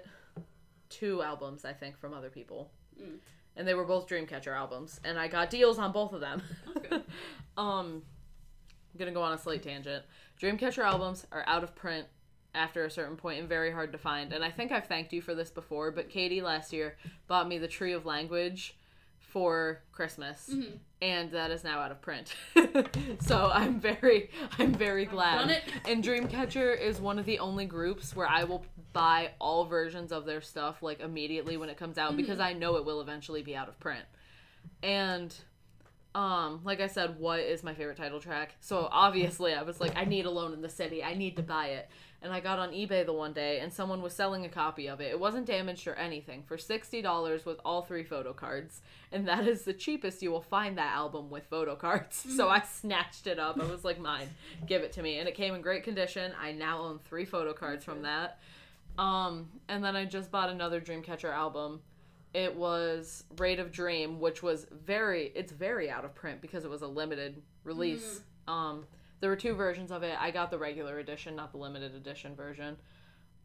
[0.89, 2.71] two albums, I think, from other people.
[3.01, 3.17] Mm.
[3.55, 6.41] And they were both Dreamcatcher albums, and I got deals on both of them.
[6.73, 7.03] Good.
[7.57, 8.03] um,
[8.93, 10.03] I'm gonna go on a slight tangent.
[10.41, 12.07] Dreamcatcher albums are out of print
[12.55, 14.33] after a certain point and very hard to find.
[14.33, 16.97] And I think I've thanked you for this before, but Katie last year
[17.27, 18.75] bought me the Tree of Language
[19.19, 20.79] for Christmas, Mhm.
[21.01, 22.33] And that is now out of print.
[23.19, 25.39] so I'm very, I'm very glad.
[25.39, 25.63] Done it.
[25.85, 30.25] And Dreamcatcher is one of the only groups where I will buy all versions of
[30.25, 33.55] their stuff like immediately when it comes out because I know it will eventually be
[33.55, 34.05] out of print.
[34.81, 35.35] And
[36.15, 38.55] um like I said, what is my favorite title track?
[38.59, 41.03] So obviously I was like I need Alone in the City.
[41.03, 41.89] I need to buy it.
[42.27, 44.99] And I got on eBay the one day and someone was selling a copy of
[44.99, 45.11] it.
[45.11, 48.81] It wasn't damaged or anything for $60 with all three photo cards.
[49.13, 52.25] And that is the cheapest you will find that album with photo cards.
[52.37, 53.57] So I snatched it up.
[53.57, 54.27] I was like, mine,
[54.67, 55.19] give it to me.
[55.19, 56.33] And it came in great condition.
[56.37, 58.39] I now own three photo cards from that.
[58.97, 61.79] Um, and then I just bought another Dreamcatcher album.
[62.33, 66.69] It was Raid of Dream, which was very it's very out of print because it
[66.69, 68.21] was a limited release.
[68.47, 68.85] Um,
[69.19, 70.15] there were two versions of it.
[70.19, 72.77] I got the regular edition, not the limited edition version.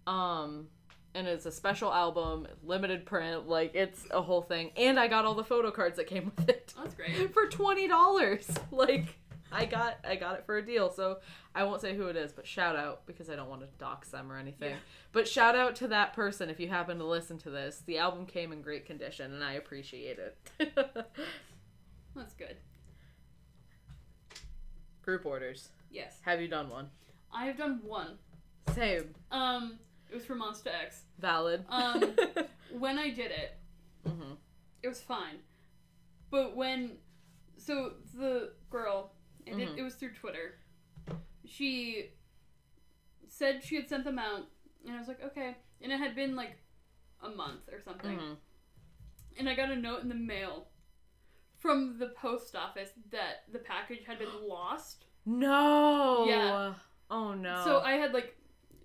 [0.06, 0.68] Um,
[1.14, 4.70] and it's a special album, limited print, like it's a whole thing.
[4.76, 7.32] And I got all the photo cards that came with it That's great.
[7.34, 8.48] for twenty dollars.
[8.70, 9.16] Like
[9.50, 10.90] I got I got it for a deal.
[10.90, 11.18] So
[11.54, 14.08] I won't say who it is, but shout out because I don't want to dox
[14.08, 14.70] them or anything.
[14.70, 14.76] Yeah.
[15.12, 17.82] But shout out to that person if you happen to listen to this.
[17.84, 20.74] The album came in great condition and I appreciate it.
[22.16, 22.56] That's good.
[25.03, 25.68] Group orders.
[25.90, 26.18] Yes.
[26.22, 26.88] Have you done one?
[27.32, 28.18] I have done one.
[28.74, 29.14] Same.
[29.30, 29.78] Um,
[30.11, 31.03] it was for Monsta X.
[31.18, 31.64] Valid.
[31.68, 32.14] Um,
[32.78, 33.59] When I did it,
[34.07, 34.32] hmm
[34.82, 35.36] it was fine.
[36.30, 36.92] But when,
[37.59, 39.12] so the girl,
[39.46, 39.74] and Mhm.
[39.74, 40.55] it, it was through Twitter,
[41.44, 42.11] she
[43.28, 44.46] said she had sent them out,
[44.86, 45.57] and I was like, okay.
[45.82, 46.57] And it had been like
[47.22, 48.18] a month or something.
[48.18, 48.32] hmm
[49.38, 50.68] And I got a note in the mail
[51.62, 55.04] from the post office that the package had been lost.
[55.24, 56.24] No.
[56.26, 56.74] Yeah.
[57.08, 57.62] Oh no.
[57.64, 58.36] So I had like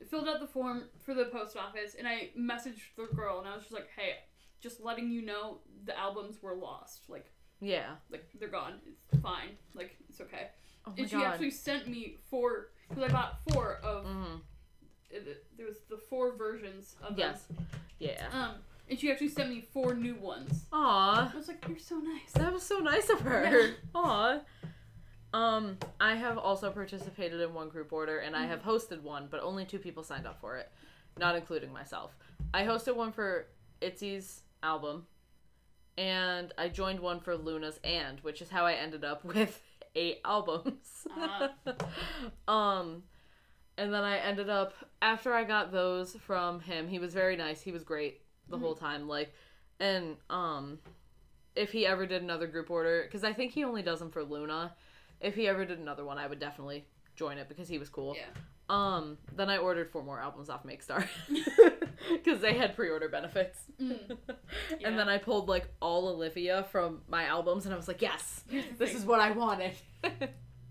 [0.09, 3.55] filled out the form for the post office and I messaged the girl and I
[3.55, 4.17] was just like, "Hey,
[4.61, 7.09] just letting you know the albums were lost.
[7.09, 7.95] Like yeah.
[8.11, 8.79] like they're gone.
[8.85, 9.57] It's fine.
[9.73, 10.49] Like it's okay."
[10.85, 11.25] Oh and she god.
[11.25, 14.35] actually sent me four cuz I bought four of hmm
[15.09, 17.33] it, there was the four versions of them.
[17.33, 17.47] Yes.
[17.97, 18.27] Yeah.
[18.31, 18.55] Um
[18.89, 20.65] and she actually sent me four new ones.
[20.71, 21.31] Aw.
[21.33, 23.43] I was like, "You're so nice." That was so nice of her.
[23.43, 23.71] Yeah.
[23.95, 24.39] Aw.
[25.33, 29.43] Um, I have also participated in one group order and I have hosted one, but
[29.43, 30.71] only two people signed up for it,
[31.19, 32.15] not including myself.
[32.53, 33.47] I hosted one for
[33.81, 35.05] Itzy's album,
[35.97, 39.61] and I joined one for LOONA's and, which is how I ended up with
[39.95, 41.07] eight albums.
[41.11, 41.51] Ah.
[42.47, 43.03] um,
[43.77, 46.87] and then I ended up after I got those from him.
[46.87, 47.61] He was very nice.
[47.61, 49.07] He was great the whole time.
[49.07, 49.33] Like,
[49.79, 50.79] and um,
[51.55, 54.23] if he ever did another group order, because I think he only does them for
[54.23, 54.73] LOONA.
[55.21, 56.85] If he ever did another one, I would definitely
[57.15, 58.15] join it because he was cool.
[58.15, 58.25] Yeah.
[58.69, 61.07] Um, then I ordered four more albums off Makestar
[62.11, 63.59] because they had pre-order benefits.
[63.81, 64.17] Mm.
[64.79, 64.89] Yeah.
[64.89, 68.43] And then I pulled like all Olivia from my albums, and I was like, yes,
[68.77, 69.71] this is what I wanted.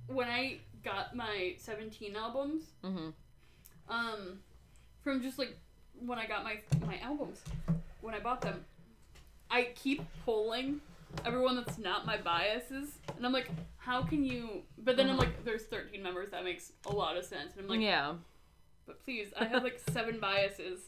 [0.06, 3.08] when I got my 17 albums Mm-hmm.
[3.88, 4.38] um
[5.02, 5.56] from just like
[6.04, 7.42] when I got my my albums
[8.00, 8.64] when I bought them.
[9.50, 10.80] I keep pulling
[11.24, 15.44] everyone that's not my biases and I'm like how can you but then I'm like
[15.44, 18.14] there's 13 members that makes a lot of sense and I'm like yeah.
[18.86, 20.80] but please I have like seven biases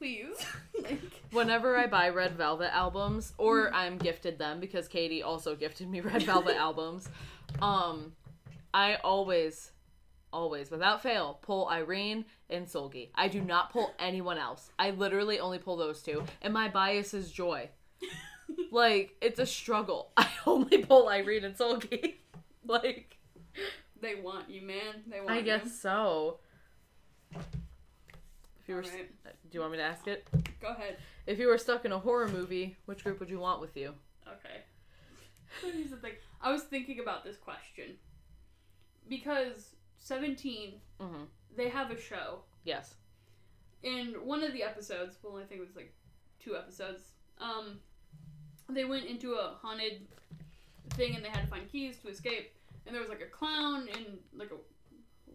[0.00, 0.34] please
[0.82, 0.98] like
[1.30, 6.00] Whenever I buy Red Velvet albums, or I'm gifted them because Katie also gifted me
[6.00, 7.08] Red Velvet albums,
[7.60, 8.12] um,
[8.74, 9.70] I always,
[10.32, 13.10] always, without fail, pull Irene and Seulgi.
[13.14, 14.70] I do not pull anyone else.
[14.78, 17.68] I literally only pull those two, and my bias is Joy.
[18.72, 20.10] Like it's a struggle.
[20.16, 22.14] I only pull Irene and Seulgi.
[22.66, 23.16] like
[24.00, 25.34] they want you man they want you.
[25.34, 25.44] I you.
[25.44, 26.38] guess so.
[27.32, 29.10] If you were, Alright.
[29.26, 30.26] Uh, do you want me to ask it?
[30.60, 33.60] go ahead If you were stuck in a horror movie, which group would you want
[33.60, 33.94] with you?
[34.26, 34.62] Okay.
[35.60, 36.12] So here's the thing.
[36.40, 37.96] I was thinking about this question
[39.08, 41.22] because 17, Mm-hmm.
[41.56, 42.40] they have a show.
[42.64, 42.94] Yes.
[43.82, 45.94] In one of the episodes, well, I think it was like
[46.38, 47.78] two episodes, um,
[48.68, 50.06] they went into a haunted
[50.90, 52.52] thing and they had to find keys to escape.
[52.86, 54.56] And there was like a clown and like a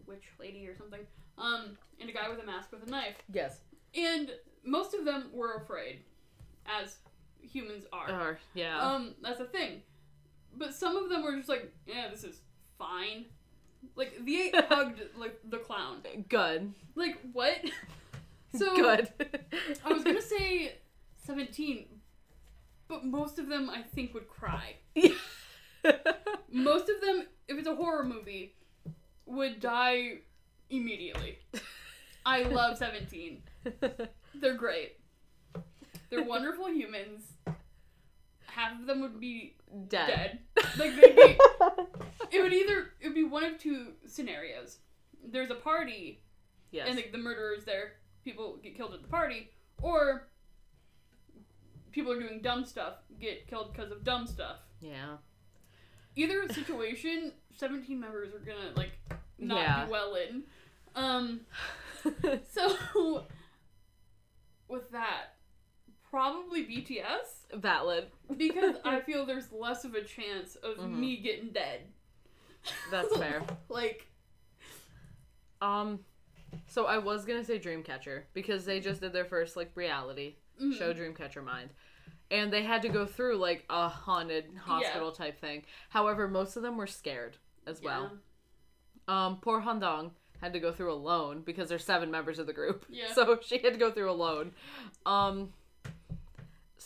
[0.06, 1.00] witch lady or something,
[1.38, 3.16] um, and a guy with a mask with a knife.
[3.32, 3.60] Yes.
[3.94, 4.30] And
[4.64, 6.00] most of them were afraid,
[6.80, 6.98] as
[7.40, 8.10] humans are.
[8.10, 8.80] Or yeah.
[8.80, 9.82] Um, that's a thing.
[10.56, 12.40] But some of them were just like, yeah, this is
[12.78, 13.26] fine.
[13.94, 16.02] Like The8 hugged like the clown.
[16.28, 16.72] Good.
[16.94, 17.58] Like what?
[18.56, 19.08] So Good.
[19.84, 20.76] I was gonna say
[21.26, 21.84] seventeen,
[22.88, 24.76] but most of them I think would cry.
[26.50, 28.54] Most of them, if it's a horror movie,
[29.26, 30.20] would die
[30.70, 31.38] immediately.
[32.24, 33.42] I love seventeen.
[34.34, 35.00] They're great.
[36.08, 37.24] They're wonderful humans.
[38.56, 39.54] Half of them would be
[39.88, 40.06] Dead.
[40.06, 40.38] dead.
[40.78, 41.36] Like they'd be
[42.36, 44.78] it would either it would be one of two scenarios.
[45.24, 46.22] There's a party
[46.70, 46.86] yes.
[46.88, 47.92] and like the murderer's there,
[48.24, 49.50] people get killed at the party,
[49.82, 50.28] or
[51.92, 54.56] people are doing dumb stuff, get killed because of dumb stuff.
[54.80, 55.16] yeah.
[56.18, 58.92] Either situation, seventeen members are gonna like
[59.38, 59.84] not Yeah.
[59.84, 60.44] do well in.
[60.94, 61.40] Um
[62.48, 63.24] so
[64.68, 65.35] with that,
[66.20, 68.06] probably BTS Valid.
[68.38, 70.96] because I feel there's less of a chance of Mhm.
[70.98, 71.80] me getting dead.
[72.90, 73.42] That's fair.
[73.68, 74.06] like
[75.60, 76.00] Um,
[76.68, 80.78] so I was gonna say Dreamcatcher because they just did their first like reality mhm.
[80.78, 81.68] show, Dreamcatcher Mind,
[82.30, 85.64] and they had to go through like a haunted hospital type thing.
[85.90, 87.36] However, most of them were scared
[87.66, 88.12] as well.
[89.06, 92.86] Um, poor Handong had to go through alone because there's seven members of the group.
[92.88, 93.04] Yeah.
[93.14, 94.52] So she had to go through alone.
[95.04, 95.52] Um,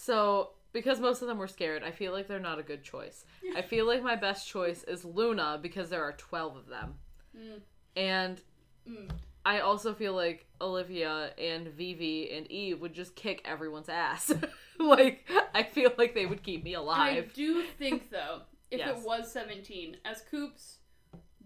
[0.00, 3.24] so because most of them were scared, I feel like they're not a good choice.
[3.56, 6.94] I feel like my best choice is LOONA because there are 12 of them.
[7.36, 7.60] Mm.
[7.96, 8.40] And
[8.88, 9.10] Mm.
[9.44, 14.32] I also feel like Olivia and Vivi and Yves would just kick everyone's ass.
[14.78, 17.24] like I feel like they would keep me alive.
[17.24, 18.98] I do think though, if Yes.
[18.98, 20.78] it was 17, S.Coups,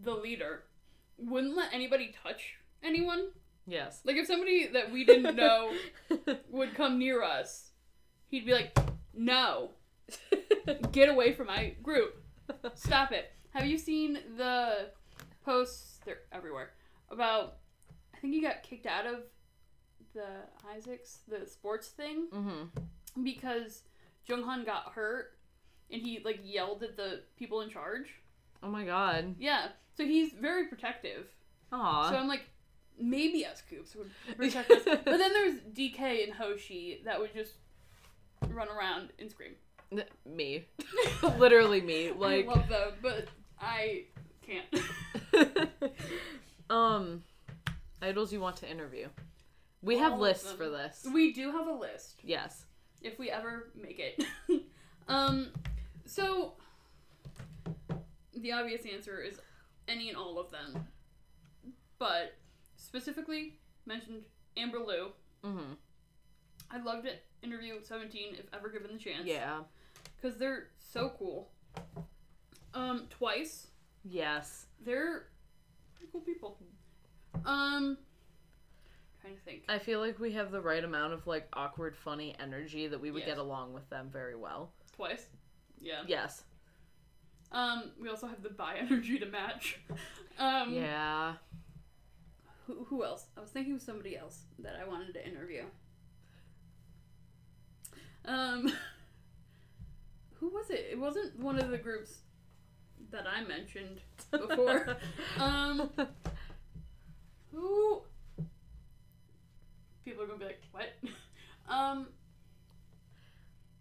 [0.01, 0.65] the leader,
[1.19, 3.31] wouldn't let anybody touch anyone.
[3.67, 4.01] yes.
[4.05, 5.73] Like if somebody that we didn't know
[6.51, 7.71] would come near us,
[8.35, 8.77] he'd be like,
[9.15, 9.71] "No,
[10.93, 12.23] get away from my group.
[12.75, 14.91] Stop it." Have you seen the
[15.45, 16.01] posts?
[16.05, 16.71] They're everywhere
[17.11, 17.57] about.
[18.15, 19.21] I think he got kicked out of
[20.15, 20.27] the
[20.77, 22.65] ISACs, the sports thing, hmm
[23.23, 23.83] because
[24.29, 25.39] Jeonghan got hurt,
[25.91, 28.07] and he like yelled at the people in charge.
[28.63, 29.37] Oh my god.
[29.39, 31.27] Yeah, so he's very protective.
[31.73, 32.11] Aw.
[32.11, 32.45] So I'm like,
[32.99, 34.83] maybe us S.Coups would protect us.
[34.85, 37.55] but then there's DK and Hoshi that would just
[38.53, 39.53] run around and scream.
[40.27, 40.65] Me.
[41.39, 42.11] Literally me.
[42.13, 43.27] Like I love them, but
[43.61, 44.05] I
[44.43, 45.65] can't.
[46.71, 47.23] um
[48.03, 49.09] idols you want to interview.
[49.83, 51.07] We have All lists for this.
[51.13, 52.65] we do have a list Yes.
[53.03, 54.25] if we ever make it.
[55.09, 55.49] um,
[56.07, 56.55] so
[58.35, 59.39] the obvious answer is
[59.87, 60.87] any and all of them,
[61.99, 62.35] but
[62.77, 64.23] specifically mentioned
[64.57, 65.09] Amber Liu.
[65.45, 65.77] Mhm.
[66.71, 67.13] I loved love to
[67.45, 69.25] interview 17 if ever given the chance.
[69.27, 69.61] Yeah.
[70.17, 71.51] because they're so cool.
[72.73, 73.69] Um, twice.
[74.05, 74.67] Yes.
[74.85, 75.27] They're
[75.95, 76.59] pretty cool people.
[77.45, 77.97] Um,
[79.21, 79.63] trying to think.
[79.69, 83.11] I feel like we have the right amount of like awkward funny energy that we
[83.11, 83.29] would Yes.
[83.31, 84.73] get along with them very well.
[84.97, 85.27] Twice.
[85.81, 86.03] Yeah.
[86.07, 86.43] Yes.
[87.53, 89.79] Um, we also have the bi energy to match.
[90.39, 91.35] Um, Yeah.
[92.67, 93.27] Who, who else?
[93.37, 95.65] I was thinking of somebody else that I wanted to interview.
[98.25, 98.73] Um,
[100.35, 100.89] who was it?
[100.91, 102.19] It wasn't one of the groups
[103.11, 104.01] that I mentioned
[104.31, 104.97] before.
[105.39, 105.91] um,
[107.53, 108.03] who?
[110.05, 110.89] People are gonna be like, what?
[111.75, 112.09] um,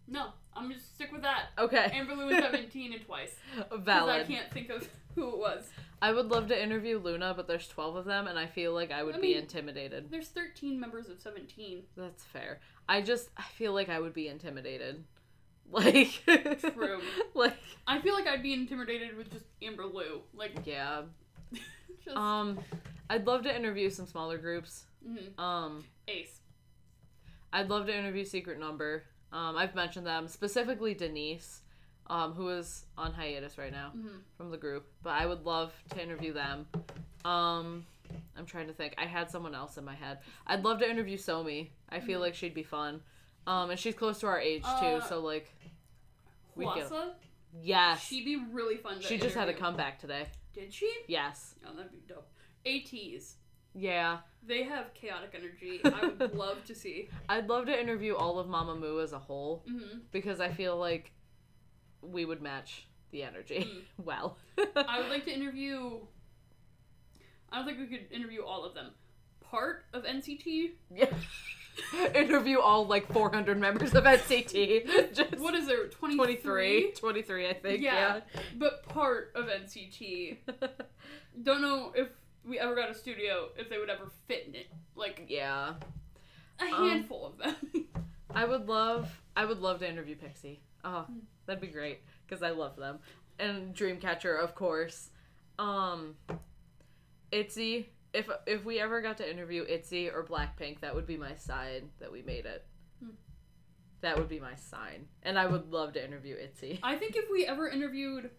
[0.08, 1.48] no, I'm just stick with that.
[1.58, 1.90] okay.
[1.94, 3.36] Amber Liu was 17 and twice.
[3.56, 5.70] Because I can't think of who it was.
[6.02, 8.92] I would love to interview LOONA, but there's 12 of them, and I feel like
[8.92, 10.12] I would I be mean- intimidated.
[10.12, 11.84] There's 13 members of 17.
[11.96, 12.60] That's fair.
[12.88, 15.04] I just I feel like I would be intimidated.
[15.72, 17.02] Like True.
[17.34, 17.56] like
[17.88, 20.22] I feel like I'd be intimidated with just Amber Liu.
[20.36, 21.04] Like, yeah.
[22.06, 22.60] just Um
[23.10, 24.84] I'd love to interview some smaller groups.
[25.08, 25.40] mhm.
[25.40, 26.28] Um A.C.E.
[27.54, 29.04] I'd love to interview Secret Number.
[29.32, 31.62] Um I've mentioned them, specifically Denise,
[32.08, 35.72] um who is on hiatus right now hmm from the group, but I would love
[35.92, 36.68] to interview them.
[37.26, 37.86] Um
[38.38, 38.94] I'm trying to think.
[38.98, 40.20] I had someone else in my head.
[40.48, 41.70] I'd love to interview Somi.
[41.90, 42.24] I feel Mhm.
[42.24, 43.02] like she'd be fun.
[43.48, 45.54] Um and she's close to our age too, Uh, so like
[46.56, 47.14] We Huasa?
[47.62, 48.04] yes.
[48.06, 49.62] She'd be really fun to She just had a interview.
[49.66, 50.28] comeback today.
[50.54, 50.92] Did she?
[51.08, 51.56] Yes.
[51.66, 52.30] Oh, that'd be dope.
[52.66, 53.38] ATs.
[53.74, 54.20] Yeah.
[54.46, 55.82] They have chaotic energy.
[55.86, 57.10] I would love to see.
[57.28, 61.12] I'd love to interview all of Mamamoo as a whole hmm because I feel like
[62.02, 64.38] we would match the energy well.
[64.76, 66.00] I would like to interview.
[67.54, 68.88] I don't think we could interview all of them.
[69.42, 70.72] Part of NCT.
[70.94, 71.06] yeah.
[72.16, 75.14] interview all like 400 members of NCT.
[75.14, 75.88] Just What is there?
[75.88, 76.36] 23.
[76.36, 76.92] 23?
[76.98, 77.82] 23, I think.
[77.82, 78.22] Yeah.
[78.58, 80.38] But part of NCT.
[81.44, 82.10] Don't know if
[82.48, 84.68] we ever got a studio, if they would ever fit in it.
[84.96, 85.74] Like, yeah.
[86.60, 87.56] a Um, handful of them.
[88.34, 90.58] I would love I would love to interview PIXY.
[90.84, 91.20] Oh, Hmm.
[91.46, 93.00] that'd be great because I love them.
[93.40, 95.10] And Dreamcatcher, of course.
[95.60, 96.16] Um
[97.34, 101.36] Itzy, if if we ever got to interview Itzy or Blackpink, that would be my
[101.36, 102.66] sign that we made it.
[103.04, 103.12] Hmm.
[104.02, 105.08] That would be my sign.
[105.24, 106.80] And I would love to interview Itzy.
[106.84, 108.30] I think if we ever interviewed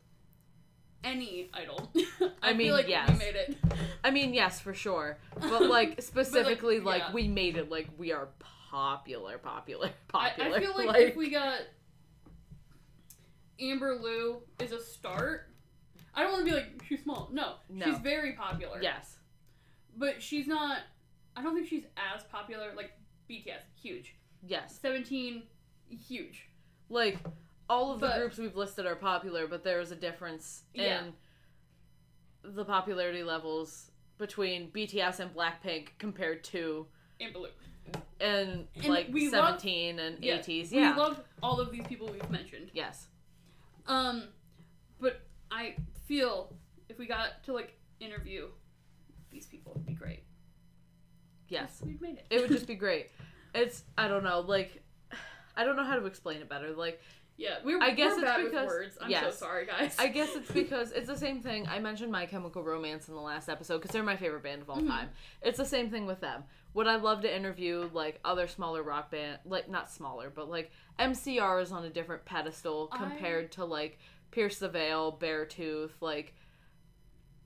[1.03, 1.91] any idol,
[2.21, 3.11] I I, mean, feel like yes.
[3.11, 3.57] we made it.
[4.05, 5.19] I mean, yes, for sure.
[5.41, 7.13] But like specifically like, yeah.
[7.13, 10.57] we made it like we are popular, popular, popular.
[10.57, 11.61] I feel like, if we got
[13.61, 15.49] Amber Liu is a start.
[16.17, 17.29] I don't want to be like she's small.
[17.33, 17.87] No, No.
[17.87, 18.81] she's very popular.
[18.83, 19.19] Yes.
[19.97, 20.79] but she's not.
[21.37, 22.73] I don't think she's as popular.
[22.77, 22.93] Like
[23.31, 24.15] BTS, huge.
[24.47, 24.79] Yes.
[24.81, 25.43] Seventeen,
[25.89, 26.49] huge.
[26.91, 27.19] like
[27.71, 31.05] all of the But- groups we've listed are popular, but there is a difference Yeah.
[31.05, 31.15] in
[32.43, 36.87] the popularity levels between BTS and Blackpink compared to
[37.21, 37.49] Amber Liu.
[38.21, 40.71] and, And like we love- 17 and Yeah, 80s.
[40.73, 40.93] Yeah.
[40.95, 42.71] We love all of these people we've mentioned.
[42.75, 43.09] yes.
[43.87, 44.29] Um,
[45.01, 46.55] but I feel
[46.89, 48.49] if we got to like interview
[49.31, 50.25] these people, it'd be great.
[51.49, 51.81] Yes.
[51.85, 52.27] we've made it.
[52.31, 53.11] It would just be great.
[53.55, 54.83] It's I don't know, like
[55.57, 56.73] I don't know how to explain it better.
[56.73, 57.01] Like
[57.37, 57.57] yeah.
[57.65, 58.99] We're, I guess we're it's bad because- with words.
[59.01, 59.25] I'm yes.
[59.25, 59.97] so sorry, guys.
[59.99, 61.67] I guess it's because it's the same thing.
[61.69, 64.71] I mentioned My Chemical Romance in the last episode because they're my favorite band of
[64.71, 64.87] all Mhm.
[64.89, 65.11] time.
[65.43, 66.45] It's the same thing with them.
[66.75, 70.71] Would I love to interview like other smaller rock band, like not smaller, but like
[70.99, 73.99] MCR is on a different pedestal I- compared to like
[74.35, 76.35] Pierce the Veil, Beartooth, like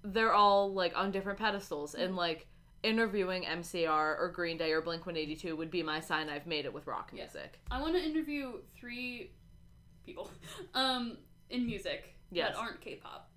[0.03, 2.47] they're all like on different pedestals and like
[2.83, 6.73] interviewing MCR or Green Day or Blink 182 would be my sign I've made it
[6.73, 7.25] with rock Yeah.
[7.25, 7.59] music.
[7.71, 9.33] I want to interview three
[10.07, 10.31] people
[10.75, 11.19] um,
[11.51, 12.53] in music Yes.
[12.55, 13.29] that aren't K-pop.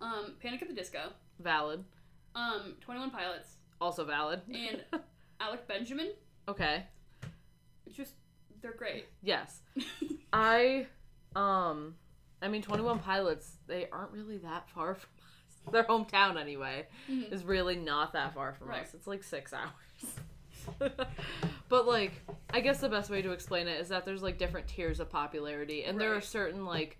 [0.00, 1.82] Um, Panic at the Disco, Valid.
[2.36, 4.40] um, Twenty One Pilots, Also valid.
[4.52, 4.84] and
[5.40, 6.12] Alec Benjamin.
[6.48, 6.84] okay.
[7.86, 8.12] It's just
[8.62, 9.06] they're great.
[9.22, 9.62] Yes.
[10.32, 10.86] I
[11.34, 11.94] um
[12.44, 15.72] I mean 21 Pilots, they aren't really that far from us.
[15.72, 17.32] Their hometown anyway Mhm.
[17.32, 18.82] is really not that far from Right.
[18.82, 18.92] us.
[18.94, 19.70] It's like 6 hours.
[21.68, 22.12] but like
[22.52, 25.10] I guess the best way to explain it is that there's like different tiers of
[25.10, 26.98] popularity and there are certain like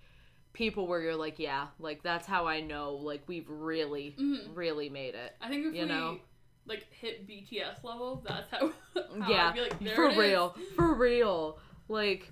[0.55, 4.57] people where you're like, yeah, like that's how I know like we've really Mhm.
[4.57, 5.35] really made it.
[5.43, 6.19] I think if You we know?
[6.67, 8.73] like hit BTS level, that's how.
[9.21, 11.59] how yeah, like, for real, for real.
[11.89, 12.31] Like,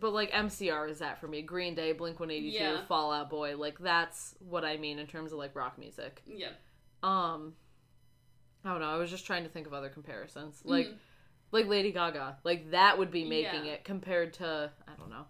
[0.00, 1.42] but like MCR is that for me.
[1.42, 2.84] Green Day, Blink One Eighty Two, Yeah.
[2.86, 3.56] Fallout Boy.
[3.56, 6.22] Like that's what I mean in terms of like rock music.
[6.26, 6.50] Yeah.
[7.02, 7.54] Um,
[8.64, 8.88] I don't know.
[8.88, 10.60] I was just trying to think of other comparisons.
[10.64, 10.98] Like, Mhm.
[11.52, 12.38] like Lady Gaga.
[12.42, 13.72] Like that would be making Yeah.
[13.72, 15.26] it compared to I don't know,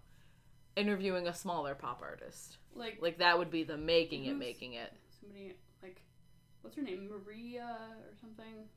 [0.75, 2.57] interviewing a smaller pop artist.
[2.73, 4.93] like Like that would be the making it, making it.
[5.19, 6.01] somebody like
[6.61, 7.77] what's her name Maria
[8.09, 8.67] or something.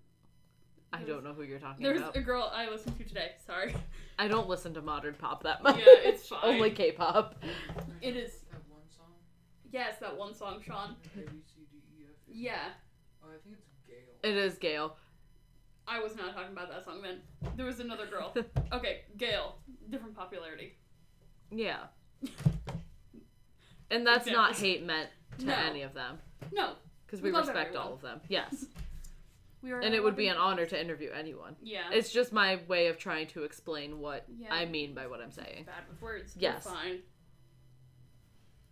[0.93, 1.89] I don't know who you're talking about.
[1.95, 2.17] There's about.
[2.17, 3.33] a girl I listened to today.
[3.47, 3.75] Sorry.
[4.19, 5.79] I don't listen to modern pop that much.
[5.79, 6.41] Yeah, it's fine.
[6.43, 7.37] Only K-pop.
[8.03, 8.33] It is.
[8.51, 9.07] That one song?
[9.71, 10.97] Yes, that one song, Sean.
[11.15, 12.11] A, B, C, D, E, F.
[12.29, 12.37] A.
[12.37, 12.55] Yeah.
[13.23, 14.31] Oh, I think it's GAYLE.
[14.33, 14.97] It is GAYLE.
[15.87, 17.21] I was not talking about that song then.
[17.57, 18.35] There was another girl.
[18.73, 19.55] Okay, GAYLE.
[19.91, 20.77] Different popularity.
[21.53, 21.79] Yeah.
[23.93, 25.55] And that's not hate meant to No.
[25.55, 26.19] any of them
[26.53, 26.75] No,
[27.05, 28.21] because We we love respect all of them.
[28.29, 28.67] Yes,
[29.63, 29.81] we are.
[29.81, 31.57] and it would be an honor to interview anyone.
[31.63, 31.91] Yeah.
[31.93, 34.53] It's just my way of trying to explain what Yeah.
[34.53, 35.65] I mean by what I'm saying.
[35.67, 36.35] bad with words.
[36.39, 36.65] Yes.
[36.67, 36.99] We're fine.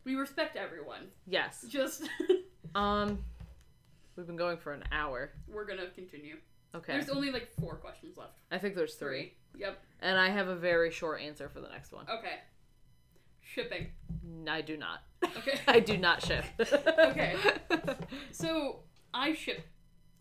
[0.05, 1.09] We respect everyone.
[1.27, 1.65] Yes.
[1.69, 2.09] Just
[2.75, 3.25] Um,
[4.17, 5.33] we've been going for an hour.
[5.49, 6.37] we're gonna continue.
[6.75, 6.93] Okay.
[6.93, 8.33] There's only like four questions left.
[8.51, 9.33] I think there's three.
[9.57, 9.79] Yep.
[10.01, 12.05] And I have a very short answer for the next one.
[12.11, 12.35] Okay.
[13.41, 13.87] Shipping.
[14.47, 15.01] I do not.
[15.25, 15.59] Okay.
[15.67, 16.45] I do not ship.
[16.99, 17.35] Okay.
[18.31, 18.81] So
[19.15, 19.63] I ship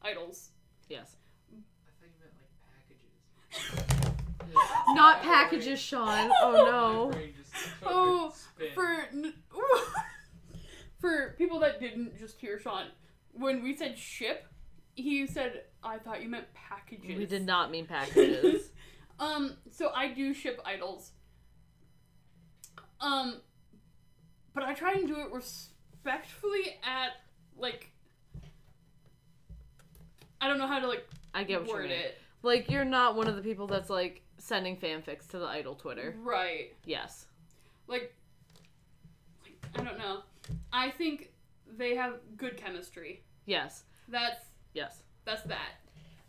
[0.02, 0.52] idols.
[0.90, 1.16] Yes.
[1.52, 4.16] I thought you meant like packages.
[4.96, 6.32] Not packages, Sean.
[6.42, 7.12] Oh no.
[7.12, 8.34] brain just took a Oh,
[8.74, 9.06] for
[11.00, 12.86] for people that didn't just hear Sean,
[13.34, 14.48] when we said ship,
[14.96, 18.72] he said, "I thought you meant packages." We did not mean packages.
[19.20, 21.12] Um, so I do ship idols.
[23.00, 23.42] Um,
[24.54, 27.12] but I try and do it respectfully at
[27.58, 27.92] like.
[30.42, 31.92] I don't know how to like I get what you word mean.
[32.00, 32.18] it.
[32.44, 36.16] Like you're not one of the people that's like sending fanfics to the idol Twitter.
[36.22, 36.76] Right.
[36.86, 37.26] Yes.
[37.88, 38.14] Like,
[39.44, 40.22] like I don't know.
[40.72, 41.32] I think
[41.78, 43.24] they have good chemistry.
[43.46, 43.84] Yes.
[44.08, 44.40] That's
[44.74, 45.02] Yes.
[45.26, 45.72] that's that.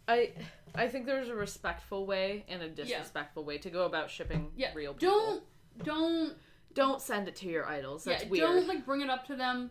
[0.08, 0.32] I
[0.74, 4.72] I think there's a respectful way and a disrespectful way to go about shipping Yeah.
[4.74, 5.16] real people.
[5.16, 6.32] Don't don't
[6.74, 8.04] don't send it to your idols.
[8.04, 8.42] That's yeah, weird.
[8.44, 9.70] don't like bring it up to them.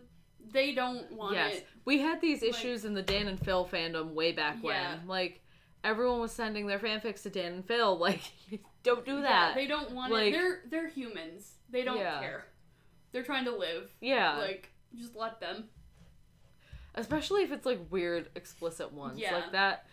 [0.52, 1.56] They don't want yes.
[1.56, 1.66] it.
[1.84, 4.96] We had these Like- issues in the Dan and Phil fandom way back Yeah.
[4.96, 5.06] when.
[5.06, 5.42] Like
[5.84, 7.98] everyone was sending their fanfics to Dan and Phil.
[8.00, 8.22] Like
[8.82, 9.54] don't do Yeah, that.
[9.54, 10.32] they don't want Like- it.
[10.32, 11.54] They're they're humans.
[11.70, 12.20] They don't Yeah.
[12.20, 12.46] care.
[13.12, 13.90] They're trying to live.
[14.00, 14.36] yeah.
[14.38, 15.68] Like just let them.
[16.94, 19.18] Especially if it's like weird explicit ones.
[19.18, 19.34] Yeah.
[19.36, 19.86] Like that.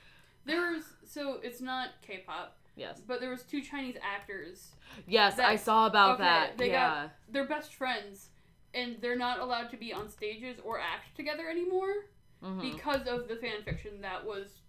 [0.46, 3.02] There's so it's not K-pop, Yes.
[3.06, 4.72] but there was two Chinese actors.
[5.08, 6.58] Yes, That- I saw about okay, that.
[6.58, 7.04] they yeah.
[7.04, 8.30] got- They're best friends,
[8.76, 12.06] and they're not allowed to be on stages or act together anymore
[12.44, 12.62] Mhm.
[12.74, 14.60] because of the fan fiction that was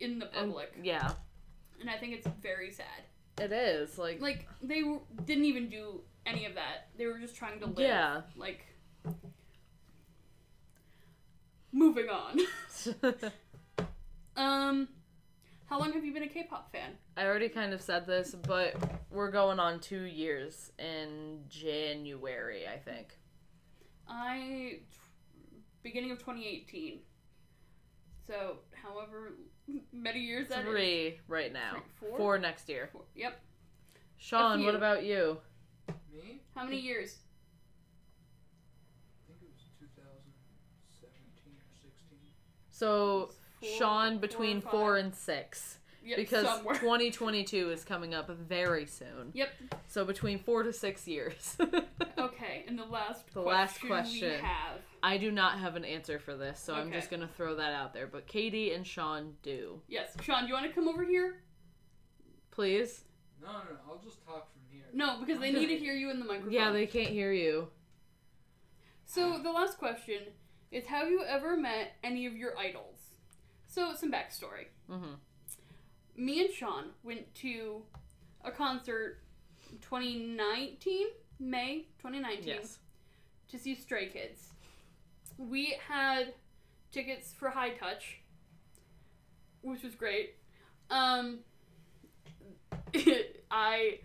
[0.00, 0.72] in the And- public.
[0.82, 1.14] yeah.
[1.80, 3.04] and I think it's very sad.
[3.38, 3.96] It is.
[3.98, 6.88] Like, Like they w- didn't even do any of that.
[6.96, 7.78] They were just trying to live.
[7.78, 8.22] Yeah.
[8.36, 8.66] Like
[11.72, 12.38] moving on.
[14.36, 14.88] um
[15.70, 16.90] how long have you been a K-pop fan?
[17.16, 18.74] I already kind of said this, but
[19.08, 23.16] we're going on two years in January, I think.
[24.08, 24.80] I
[25.84, 26.98] beginning of 2018.
[28.26, 29.34] So, however
[29.92, 30.64] many years that is.
[30.64, 31.74] Three right now.
[32.00, 32.18] Three, four?
[32.18, 32.88] Four next year.
[32.92, 33.02] Four.
[33.14, 33.40] Yep.
[34.16, 35.38] Sean, what about you?
[36.12, 36.42] Me?
[36.56, 37.18] How many years?
[39.24, 42.18] I think it was 2017 or 16.
[42.72, 45.78] So Four- Sean four between or four and six.
[46.02, 46.74] Yep, because somewhere.
[46.80, 49.30] 2022 is coming up very soon.
[49.34, 49.50] Yep.
[49.86, 51.56] So between four to six years.
[52.18, 54.40] Okay, and the last The question last we question.
[54.44, 54.78] have.
[55.02, 57.94] I do not have an answer for this, so I'm just gonna throw that out
[57.94, 58.06] there.
[58.06, 59.80] But Katie and Sean do.
[59.88, 61.42] Yes, Sean, do you want to come over here?
[62.50, 63.04] Please?
[63.42, 63.64] No, no, no.
[63.88, 64.84] I'll just talk from here.
[64.92, 66.52] No, because they need to hear you in the microphone.
[66.52, 67.68] Yeah, they can't hear you.
[69.06, 70.18] So the last question
[70.70, 72.89] is: Have you ever met any of your idols?
[73.70, 74.66] So some backstory.
[74.90, 75.14] Mm-hmm.
[76.16, 77.82] Me and Sean went to
[78.44, 79.20] a concert,
[79.80, 81.06] 2019
[81.38, 82.78] May 2019, Yes.
[83.48, 84.48] to see Stray Kids.
[85.38, 86.34] We had
[86.90, 88.18] tickets for High Touch,
[89.62, 90.34] which was great.
[90.90, 91.38] Um,
[93.50, 94.00] I.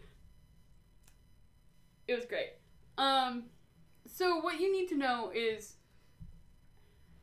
[2.08, 2.52] It was great.
[3.00, 3.46] Um,
[4.08, 5.74] so what you need to know is,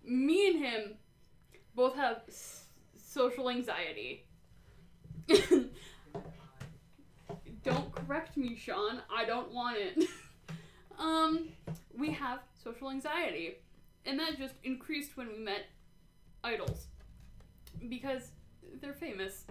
[0.05, 0.95] me and him
[1.75, 4.25] both have s- social anxiety.
[7.65, 9.01] don't correct me, Sean.
[9.15, 10.09] I don't want it.
[10.99, 11.49] um,
[11.97, 13.57] we have social anxiety,
[14.07, 15.67] and that just increased when we met
[16.45, 16.87] idols
[17.89, 18.31] because
[18.81, 19.45] they're famous.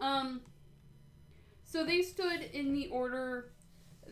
[0.00, 0.40] Um,
[1.64, 3.50] so they stood in the order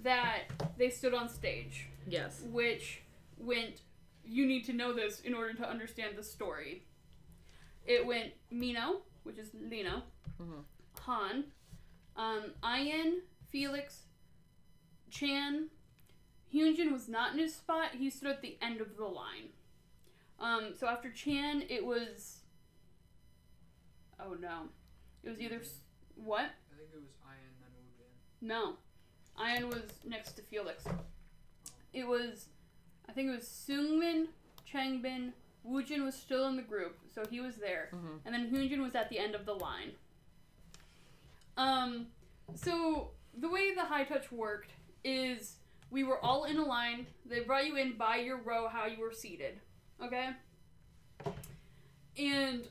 [0.02, 0.42] that
[0.76, 2.42] they stood on stage, Yes.
[2.50, 3.02] which
[3.38, 3.80] went.
[4.26, 6.86] You need to know this in order to understand the story.
[7.86, 10.02] It went Minho, which is Lee Know,
[10.40, 10.64] Mhm.
[11.00, 11.52] Han,
[12.16, 14.04] um, I.N, Felix,
[15.10, 15.68] Chan.
[16.52, 17.94] Hyunjin was not in his spot.
[17.96, 19.50] He stood at the end of the line.
[20.38, 22.40] Um, so after Chan, it was.
[24.18, 24.68] Oh no,
[25.22, 25.80] it was either s-
[26.14, 26.40] what?
[26.72, 28.12] I think it was I.N then Woojin.
[28.40, 28.76] No,
[29.36, 30.84] I.N was next to Felix.
[31.92, 32.46] It was,
[33.08, 34.26] I think it was Seungmin,
[34.70, 35.32] Changbin,
[35.66, 38.20] Woojin was still in the group, so he was there, Mhm.
[38.24, 39.96] and then Hyunjin was at the end of the line.
[41.56, 42.12] Um,
[42.54, 44.72] so the way the high touch worked
[45.04, 45.58] is
[45.90, 47.06] we were all in a line.
[47.24, 49.60] They brought you in by your row, how you were seated.
[50.00, 50.34] Okay?
[52.16, 52.68] And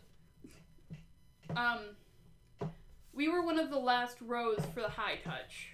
[1.56, 1.96] um
[3.14, 5.74] we were one of the last rows for the high touch.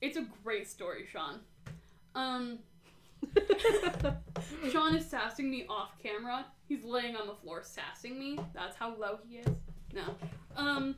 [0.00, 1.40] It's a great story, Sean.
[2.14, 2.58] Um
[4.70, 6.46] Sean is sassing me off camera.
[6.68, 8.38] He's laying on the floor sassing me.
[8.54, 9.48] That's how low he is.
[9.92, 10.14] No.
[10.56, 10.94] Um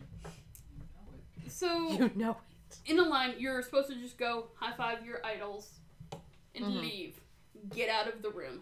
[1.49, 2.37] so You know
[2.71, 2.79] it.
[2.91, 5.71] in a line, you're supposed to just go high five your idols
[6.55, 6.81] and Mhm.
[6.81, 7.21] leave.
[7.75, 8.61] Get out of the room.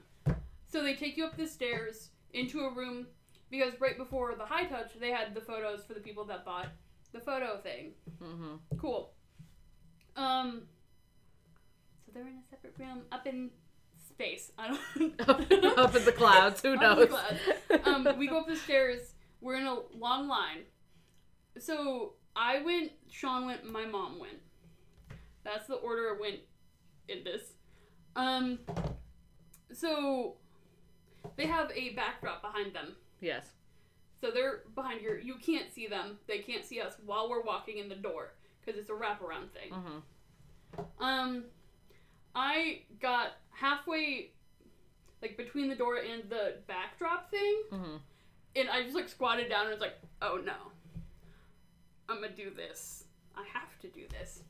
[0.69, 3.07] So they take you up the stairs into a room
[3.51, 6.69] because right before the high touch, they had the photos for the people that bought
[7.13, 7.93] the photo thing.
[8.19, 9.13] hmm Cool.
[10.17, 10.63] Um.
[12.15, 13.51] They're in a separate room up in
[14.09, 14.53] space.
[14.57, 15.21] I don't.
[15.29, 16.63] up, up in the clouds.
[16.63, 17.09] Who knows?
[17.09, 17.41] clouds.
[17.85, 19.15] um, we go up the stairs.
[19.41, 20.61] We're in a long line.
[21.59, 24.39] So I went, Sean went, my mom went.
[25.45, 26.41] That's the order it went
[27.09, 27.43] in this.
[28.17, 28.61] Um,
[29.73, 30.37] so
[31.37, 32.95] they have a backdrop behind them.
[33.21, 33.47] yes.
[34.21, 35.21] So they're behind here.
[35.23, 36.17] You can't see them.
[36.27, 38.33] They can't see us while we're walking in the door
[38.65, 39.71] because it's a wraparound thing.
[39.71, 41.45] hmm Um,
[42.35, 44.31] I got halfway,
[45.23, 47.97] like between the door and the backdrop thing, hmm
[48.57, 50.53] and I just like squatted down and was like, oh no,
[52.09, 53.05] I'm gonna do this.
[53.37, 54.43] I have to do this.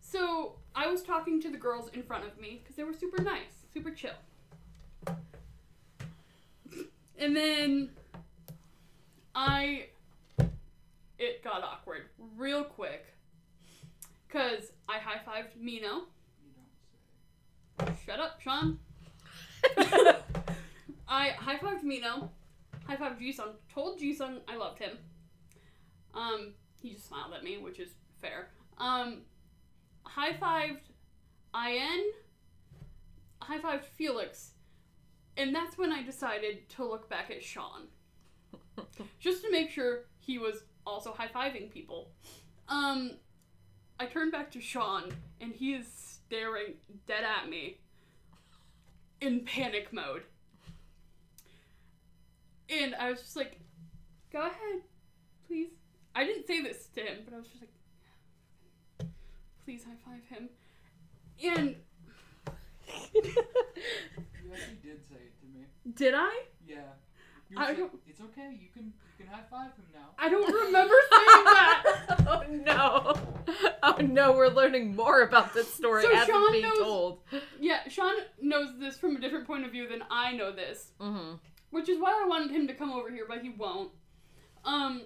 [0.00, 3.22] So I was talking to the girls in front of me because they were super
[3.22, 4.10] nice, super chill.
[7.18, 7.90] And then
[9.34, 9.86] I,
[11.18, 12.02] it got awkward
[12.36, 13.06] real quick
[14.26, 16.02] because I high fived Minho.
[17.78, 18.02] You don't say.
[18.06, 18.78] Shut up, Sean.
[21.08, 22.30] I high fived Minho,
[22.86, 24.98] high fived Jisung, told Jisung I loved him.
[26.14, 28.48] Um, he just smiled at me, which is fair.
[28.78, 29.22] Um,
[30.04, 30.90] high fived
[31.54, 32.04] I.N,
[33.40, 34.52] high fived Felix,
[35.36, 37.88] and that's when I decided to look back at Sean.
[39.20, 42.10] Just to make sure he was also high fiving people.
[42.68, 43.12] Um,
[43.98, 46.74] I turned back to Sean, and he is staring
[47.06, 47.78] dead at me
[49.20, 50.22] in panic mode.
[52.68, 53.60] And I was just like,
[54.32, 54.82] go ahead,
[55.46, 55.68] please.
[56.14, 59.08] I didn't say this to him, but I was just like,
[59.64, 60.48] please high five him.
[61.44, 61.76] And
[63.14, 65.66] You actually did say it to me.
[65.94, 66.44] did I?
[66.66, 66.76] Yeah.
[67.50, 68.50] You I said, don't- It's okay.
[68.60, 68.84] You can
[69.18, 70.08] you can high five him now.
[70.18, 72.24] I don't remember saying that.
[72.28, 73.14] oh no!
[73.82, 74.32] Oh no!
[74.32, 77.18] We're learning more about this story So as Sean it's being knows- told.
[77.60, 80.92] Yeah, Sean knows this from a different point of view than I know this.
[81.00, 81.34] hmm
[81.70, 83.90] which is why I wanted him to come over here, but he won't.
[84.64, 85.02] Um.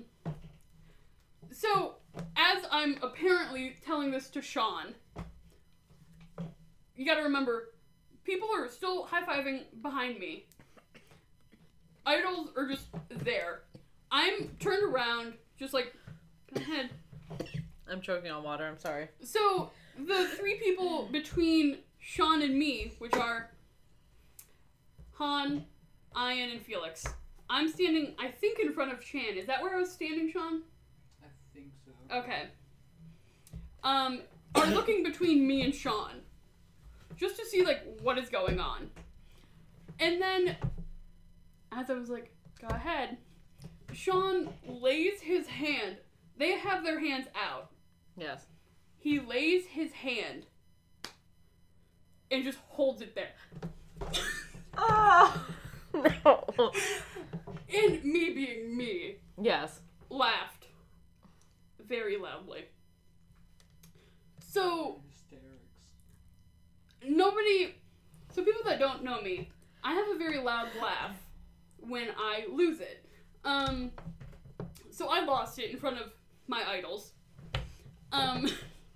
[1.52, 1.96] So,
[2.36, 4.94] as I'm apparently telling this to Sean,
[6.96, 7.70] you gotta remember,
[8.24, 10.46] people are still high fiving behind me.
[12.10, 13.60] Idols are just there.
[14.10, 15.94] I'm turned around, just like,
[16.52, 16.90] go ahead.
[17.88, 18.66] I'm choking on water.
[18.66, 19.08] I'm sorry.
[19.22, 23.50] So, the three people between Sean and me, which are
[25.12, 25.64] Han,
[26.16, 27.04] I.N, and Felix.
[27.48, 29.36] I'm standing, I think, in front of Chan.
[29.36, 30.62] Is that where I was standing, Sean?
[31.22, 32.16] I think so.
[32.16, 32.44] Okay.
[33.84, 34.22] Um,
[34.56, 36.22] are looking between me and Sean.
[37.16, 38.90] Just to see, like, what is going on.
[40.00, 40.56] And then,
[41.72, 43.16] as I was like, go ahead,
[43.92, 45.96] Sean lays his hand.
[46.36, 47.70] They have their hands out.
[48.16, 48.46] Yes.
[48.98, 50.46] He lays his hand
[52.30, 53.32] and just holds it there.
[54.78, 55.46] Oh
[55.94, 56.72] no.
[57.72, 59.80] And me being me, Yes.
[60.08, 60.66] laughed
[61.86, 62.64] very loudly.
[64.40, 65.94] So, Hysterics.
[67.08, 67.74] nobody.
[68.32, 69.50] So, people that don't know me,
[69.84, 71.16] I have a very loud laugh
[71.88, 73.04] when I lose it.
[73.44, 73.90] Um,
[74.90, 76.12] so I lost it in front of
[76.46, 77.12] my idols.
[78.12, 78.48] Um,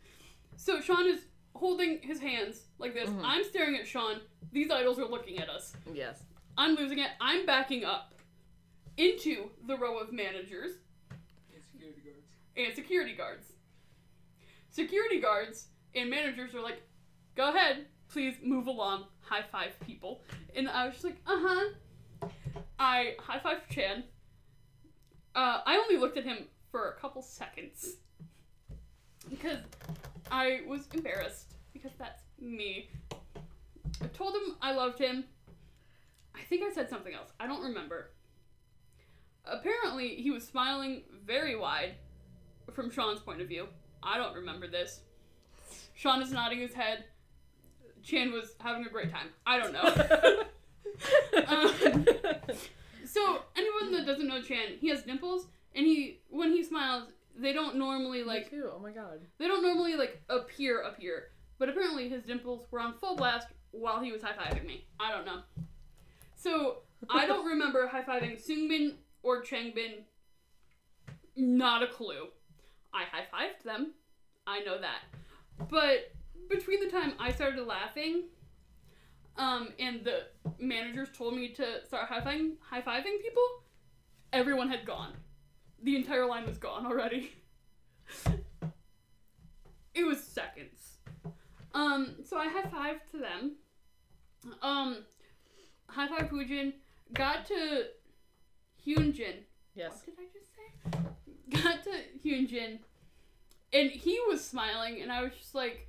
[0.57, 1.21] so Sean is
[1.55, 3.09] holding his hands like this.
[3.09, 3.21] Mhm.
[3.25, 4.21] I'm staring at Sean.
[4.53, 5.73] These idols are looking at us.
[5.93, 6.23] Yes.
[6.59, 7.11] I'm losing it.
[7.21, 8.15] I'm backing up
[8.97, 10.73] into the row of managers
[11.53, 12.27] And security guards.
[12.57, 13.53] and security guards.
[14.71, 16.83] Security guards and managers are like,
[17.37, 20.23] go ahead, please move along, high five people.
[20.55, 21.71] And I was just like, uh huh.
[22.79, 24.05] I high fived Chan.
[25.35, 26.39] Uh, I only looked at him
[26.71, 27.97] for a couple seconds
[29.29, 29.59] because
[30.31, 32.89] I was embarrassed because that's me.
[34.03, 35.25] I told him I loved him.
[36.35, 37.31] I think I said something else.
[37.39, 38.11] I don't remember.
[39.45, 41.95] Apparently, he was smiling very wide
[42.73, 43.69] from Sean's point of view.
[44.03, 45.01] I don't remember this.
[45.95, 47.05] Sean is nodding his head.
[48.03, 49.29] Chan was having a great time.
[49.47, 50.43] I don't know.
[51.47, 51.75] Um,
[53.05, 57.05] so anyone that doesn't know Chan, he has dimples, and he when he smiles,
[57.37, 58.71] they don't normally like too.
[58.75, 59.21] Oh my god.
[59.39, 61.29] they don't normally like appear up here.
[61.59, 64.87] But apparently his dimples were on full blast while he was high fiving me.
[64.99, 65.41] I don't know.
[66.37, 66.79] So
[67.11, 70.03] I don't remember high fiving Seungmin or Changbin.
[71.37, 72.29] Not a clue.
[72.93, 73.93] I high fived them.
[74.47, 75.01] I know that.
[75.71, 76.13] But
[76.49, 78.25] between the time I started laughing,
[79.37, 80.25] um, and the
[80.59, 83.43] managers told me to start high fiving high fiving people,
[84.33, 85.13] everyone had gone.
[85.83, 87.33] The entire line was gone already.
[89.95, 90.99] it was seconds.
[91.75, 93.53] Um, so I high fived to them.
[94.63, 94.99] Um,
[95.89, 96.73] high five Woojin.
[97.13, 97.85] Got to
[98.87, 99.43] Hyunjin.
[99.75, 100.03] Yes.
[100.05, 101.63] What did I just say?
[101.63, 101.91] Got to
[102.25, 102.79] Hyunjin,
[103.73, 105.89] and he was smiling, and I was just like,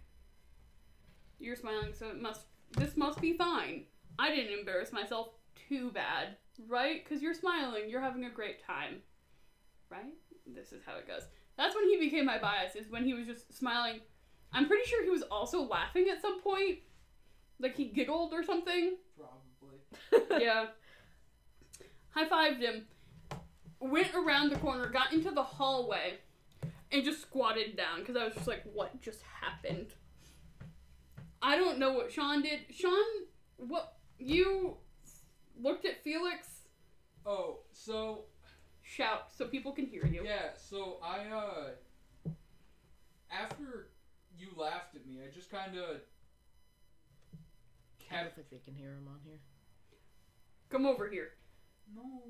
[1.39, 2.41] "You're smiling, so it must.
[2.71, 3.83] This must be fine.
[4.19, 5.29] I didn't embarrass myself
[5.69, 6.37] too bad,
[6.67, 7.03] right?
[7.03, 9.01] Because you're smiling, you're having a great time,
[9.89, 10.13] right?
[10.45, 11.23] This is how it goes.
[11.57, 12.75] That's when he became my bias.
[12.75, 14.01] Is when he was just smiling.
[14.53, 16.79] I'm pretty sure he was also laughing at some point,
[17.59, 20.39] like he giggled or something Probably.
[20.43, 20.67] yeah.
[22.11, 22.85] High fived him,
[23.79, 26.15] went around the corner, got into the hallway,
[26.91, 29.87] and just squatted down because I was just like, what just happened?
[31.41, 32.62] I don't know what Sean did.
[32.74, 32.94] Sean,
[33.57, 33.95] what?
[34.18, 34.78] You
[35.62, 36.48] looked at Felix?
[37.26, 38.26] Oh, so
[38.82, 40.22] Shout so people can hear you.
[40.24, 42.30] yeah, so I uh
[43.32, 43.88] after
[44.38, 46.02] you laughed at me, I just kind of
[48.12, 49.40] I don't think they can hear him on here.
[50.70, 51.30] Come over here.
[51.95, 52.22] no.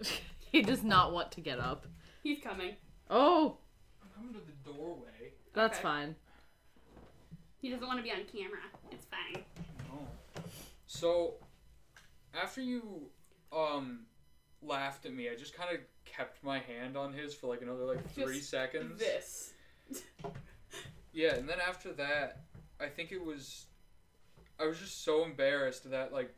[0.50, 1.86] he does not want to get up.
[2.22, 2.76] He's coming.
[3.10, 3.58] Oh,
[4.02, 5.34] I'm coming to the doorway.
[5.54, 5.82] that's Okay.
[5.82, 6.16] fine.
[7.64, 8.60] He doesn't want to be on camera.
[8.90, 9.42] It's fine.
[9.88, 10.06] No.
[10.86, 11.36] So
[12.34, 13.06] after you
[13.50, 14.00] um
[14.60, 17.86] laughed at me, I just kind of kept my hand on his for like another
[17.86, 19.00] like three Just seconds.
[19.00, 19.52] This.
[21.14, 22.40] Yeah, and then after that,
[22.80, 23.66] I think it was
[24.60, 26.34] I was just so embarrassed that like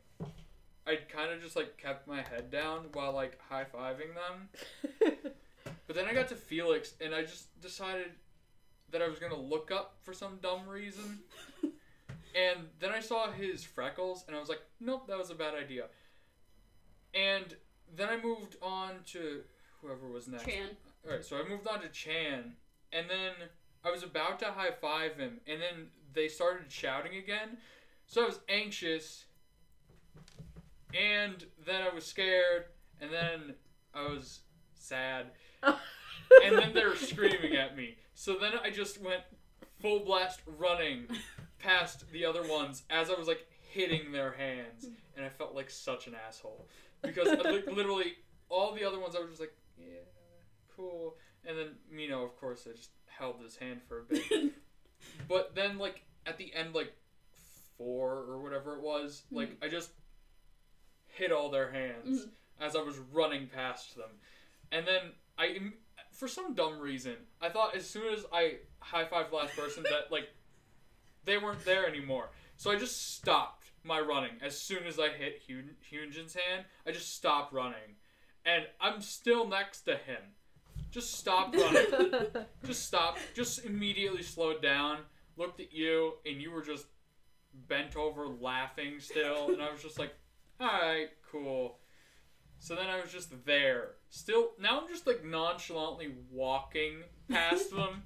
[0.85, 5.17] I kind of just like kept my head down while like high fiving them.
[5.87, 8.11] But then I got to Felix and I just decided
[8.91, 11.19] that I was gonna look up for some dumb reason.
[11.63, 15.55] and then I saw his freckles and I was like, nope, that was a bad
[15.55, 15.85] idea.
[17.13, 17.55] And
[17.95, 19.41] then I moved on to
[19.81, 20.45] whoever was next.
[20.45, 20.69] Chan.
[21.05, 22.53] Alright, so I moved on to Chan,
[22.91, 23.33] and then
[23.83, 27.57] I was about to high five him, and then they started shouting again.
[28.07, 29.25] So I was anxious,
[30.93, 32.65] and then I was scared,
[32.99, 33.55] and then
[33.93, 34.41] I was
[34.73, 35.27] sad,
[35.63, 37.95] and then they were screaming at me.
[38.19, 39.21] So then I just went
[39.79, 41.05] full blast running
[41.59, 45.69] past the other ones as I was like hitting their hands, and I felt like
[45.69, 46.67] such an asshole.
[47.03, 48.15] Because like literally
[48.49, 49.99] all the other ones I was just like, yeah,
[50.75, 51.15] cool,
[51.45, 54.51] and then Minho, of course, I just held his hand for a bit,
[55.29, 56.93] but then like at the end, like
[57.77, 59.91] four or whatever it was, like I just
[61.05, 62.29] hit all their hands Mhm.
[62.61, 64.09] as I was running past them,
[64.71, 65.73] and then I, im-
[66.17, 70.07] for some dumb reason, I thought as soon as I high fived last person that
[70.11, 70.27] like
[71.23, 75.43] they weren't there anymore, so I just stopped my running as soon as I hit
[75.47, 76.65] Hyun- Hyunjin's hand.
[76.85, 77.95] I just stopped running,
[78.45, 80.21] and I'm still next to him.
[80.89, 82.25] Just stopped running.
[82.65, 83.19] just stopped.
[83.35, 84.99] Just immediately slowed down.
[85.37, 86.87] Looked at you, and you were just
[87.67, 90.13] bent over, laughing still, and I was just like,
[90.59, 91.77] "All right, cool."
[92.59, 94.49] So then I was just there, still.
[94.59, 98.03] Now I'm just like nonchalantly walking past them,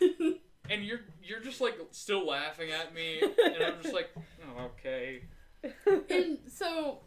[0.70, 5.24] and you're you're just like still laughing at me, and I'm just like, "Oh, okay."
[6.10, 7.00] and so,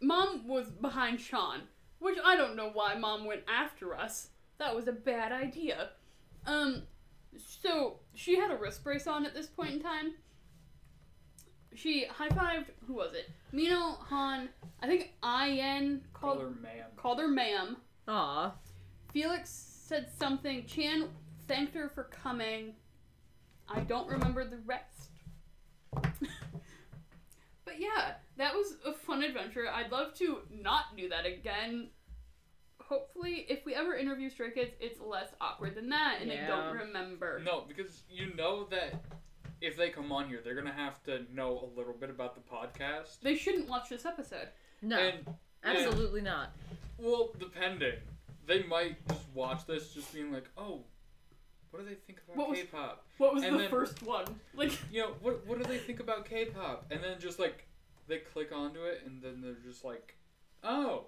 [0.00, 1.62] mom was behind Sean,
[1.98, 4.28] which I don't know why mom went after us.
[4.58, 5.90] That was a bad idea.
[6.46, 6.82] Um,
[7.36, 10.14] so she had a wrist brace on at this point in time.
[11.74, 12.66] She high fived.
[12.86, 13.30] Who was it?
[13.52, 14.48] Minho Han.
[14.82, 16.86] I think I.N Call called her ma'am.
[16.96, 17.76] called her ma'am.
[18.08, 18.52] Aw.
[19.12, 20.66] Felix said something.
[20.66, 21.08] Chan
[21.46, 22.74] thanked her for coming.
[23.68, 25.10] I don't remember the rest.
[25.92, 26.20] but
[27.78, 29.66] yeah, that was a fun adventure.
[29.72, 31.88] I'd love to not do that again.
[32.80, 36.76] Hopefully, if we ever interview Stray Kids, it's less awkward than that, and they don't
[36.76, 37.40] remember.
[37.42, 38.94] No, because you know that
[39.60, 42.40] if they come on here, they're gonna have to know a little bit about the
[42.40, 43.20] podcast.
[43.22, 44.48] They shouldn't watch this episode.
[44.82, 45.26] No, And
[45.64, 46.50] absolutely not.
[46.98, 47.94] well, depending,
[48.46, 50.84] they might just watch this, just being like, "Oh,
[51.70, 53.06] what do they think about What was- K-pop?
[53.18, 54.38] What was And the then- first one?
[54.54, 56.86] Like, You know, what what do they think about K-pop?
[56.90, 57.66] And then just like
[58.06, 60.16] they click onto it, and then they're just like,
[60.62, 61.06] oh,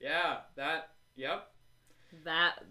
[0.00, 1.52] yeah, that, yep.
[2.24, 2.62] That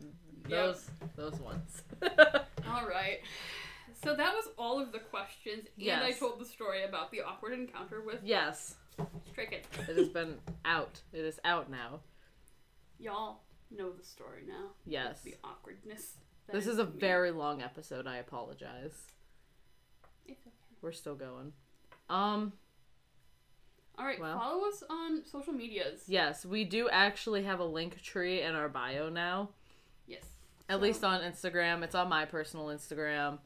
[0.48, 1.84] those those ones.
[2.68, 3.20] all right.
[4.04, 7.54] So that was all of the questions, and I told the story about the awkward
[7.54, 8.76] encounter with yes,
[9.32, 11.02] Stray it has been out.
[11.12, 12.00] It is out now.
[12.98, 14.70] Y'all know the story now.
[14.86, 15.22] Yes.
[15.22, 16.14] The awkwardness.
[16.52, 16.92] This is a me.
[16.98, 18.08] very long episode.
[18.08, 18.94] I apologize.
[20.26, 20.56] It's okay.
[20.82, 21.52] We're still going.
[22.10, 22.54] Um,
[23.98, 24.40] All right, Well.
[24.40, 26.04] follow us on social medias.
[26.08, 29.50] yes, we do actually have a link tree in our bio now.
[30.08, 30.24] Yes.
[30.70, 31.84] At So- least on Instagram.
[31.84, 33.40] It's on my personal Instagram.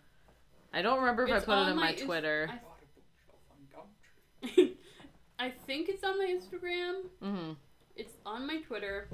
[0.74, 2.50] I don't remember if It's I put it on in my, my Inst- Twitter.
[2.52, 4.74] I- Bought a bookshelf on Gumtree.
[5.40, 7.02] I think it's on my Instagram.
[7.22, 7.52] hmm
[7.96, 9.08] It's on my Twitter.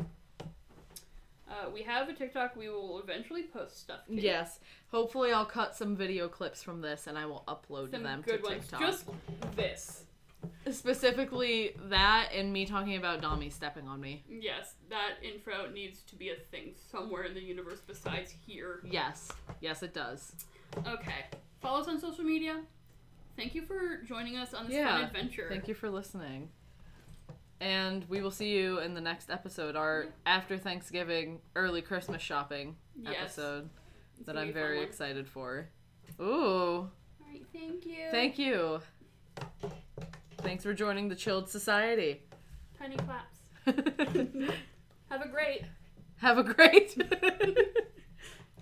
[1.50, 2.56] Uh, we have a TikTok.
[2.56, 4.06] We will eventually post stuff.
[4.08, 4.14] to.
[4.14, 4.60] Yes.
[4.92, 8.44] Hopefully, I'll cut some video clips from this and I will upload Some them good
[8.44, 8.62] to ones.
[8.68, 8.80] TikTok.
[8.80, 9.06] Just
[9.56, 10.04] this.
[10.70, 14.24] Specifically, that and me talking about Dami stepping on me.
[14.30, 18.82] Yes, that intro needs to be a thing somewhere in the universe besides here.
[18.90, 19.30] Yes.
[19.60, 20.32] Yes, it does.
[20.88, 21.26] Okay.
[21.62, 22.62] Follow us on social media.
[23.36, 25.48] Thank you for joining us on this Yeah, fun adventure.
[25.50, 26.50] Thank you for listening.
[27.62, 30.10] And we will see you in the next episode, our Yeah.
[30.26, 33.16] after Thanksgiving early Christmas shopping Yes.
[33.20, 33.70] episode
[34.18, 35.68] It's that I'm very excited for.
[36.22, 36.90] Ooh.
[37.22, 38.08] Alright, thank you.
[38.12, 38.80] Thank you.
[40.38, 42.24] Thanks for joining the Chilled Society.
[42.78, 43.40] Tiny claps.
[45.10, 45.64] Have a great.
[46.18, 46.96] Have a great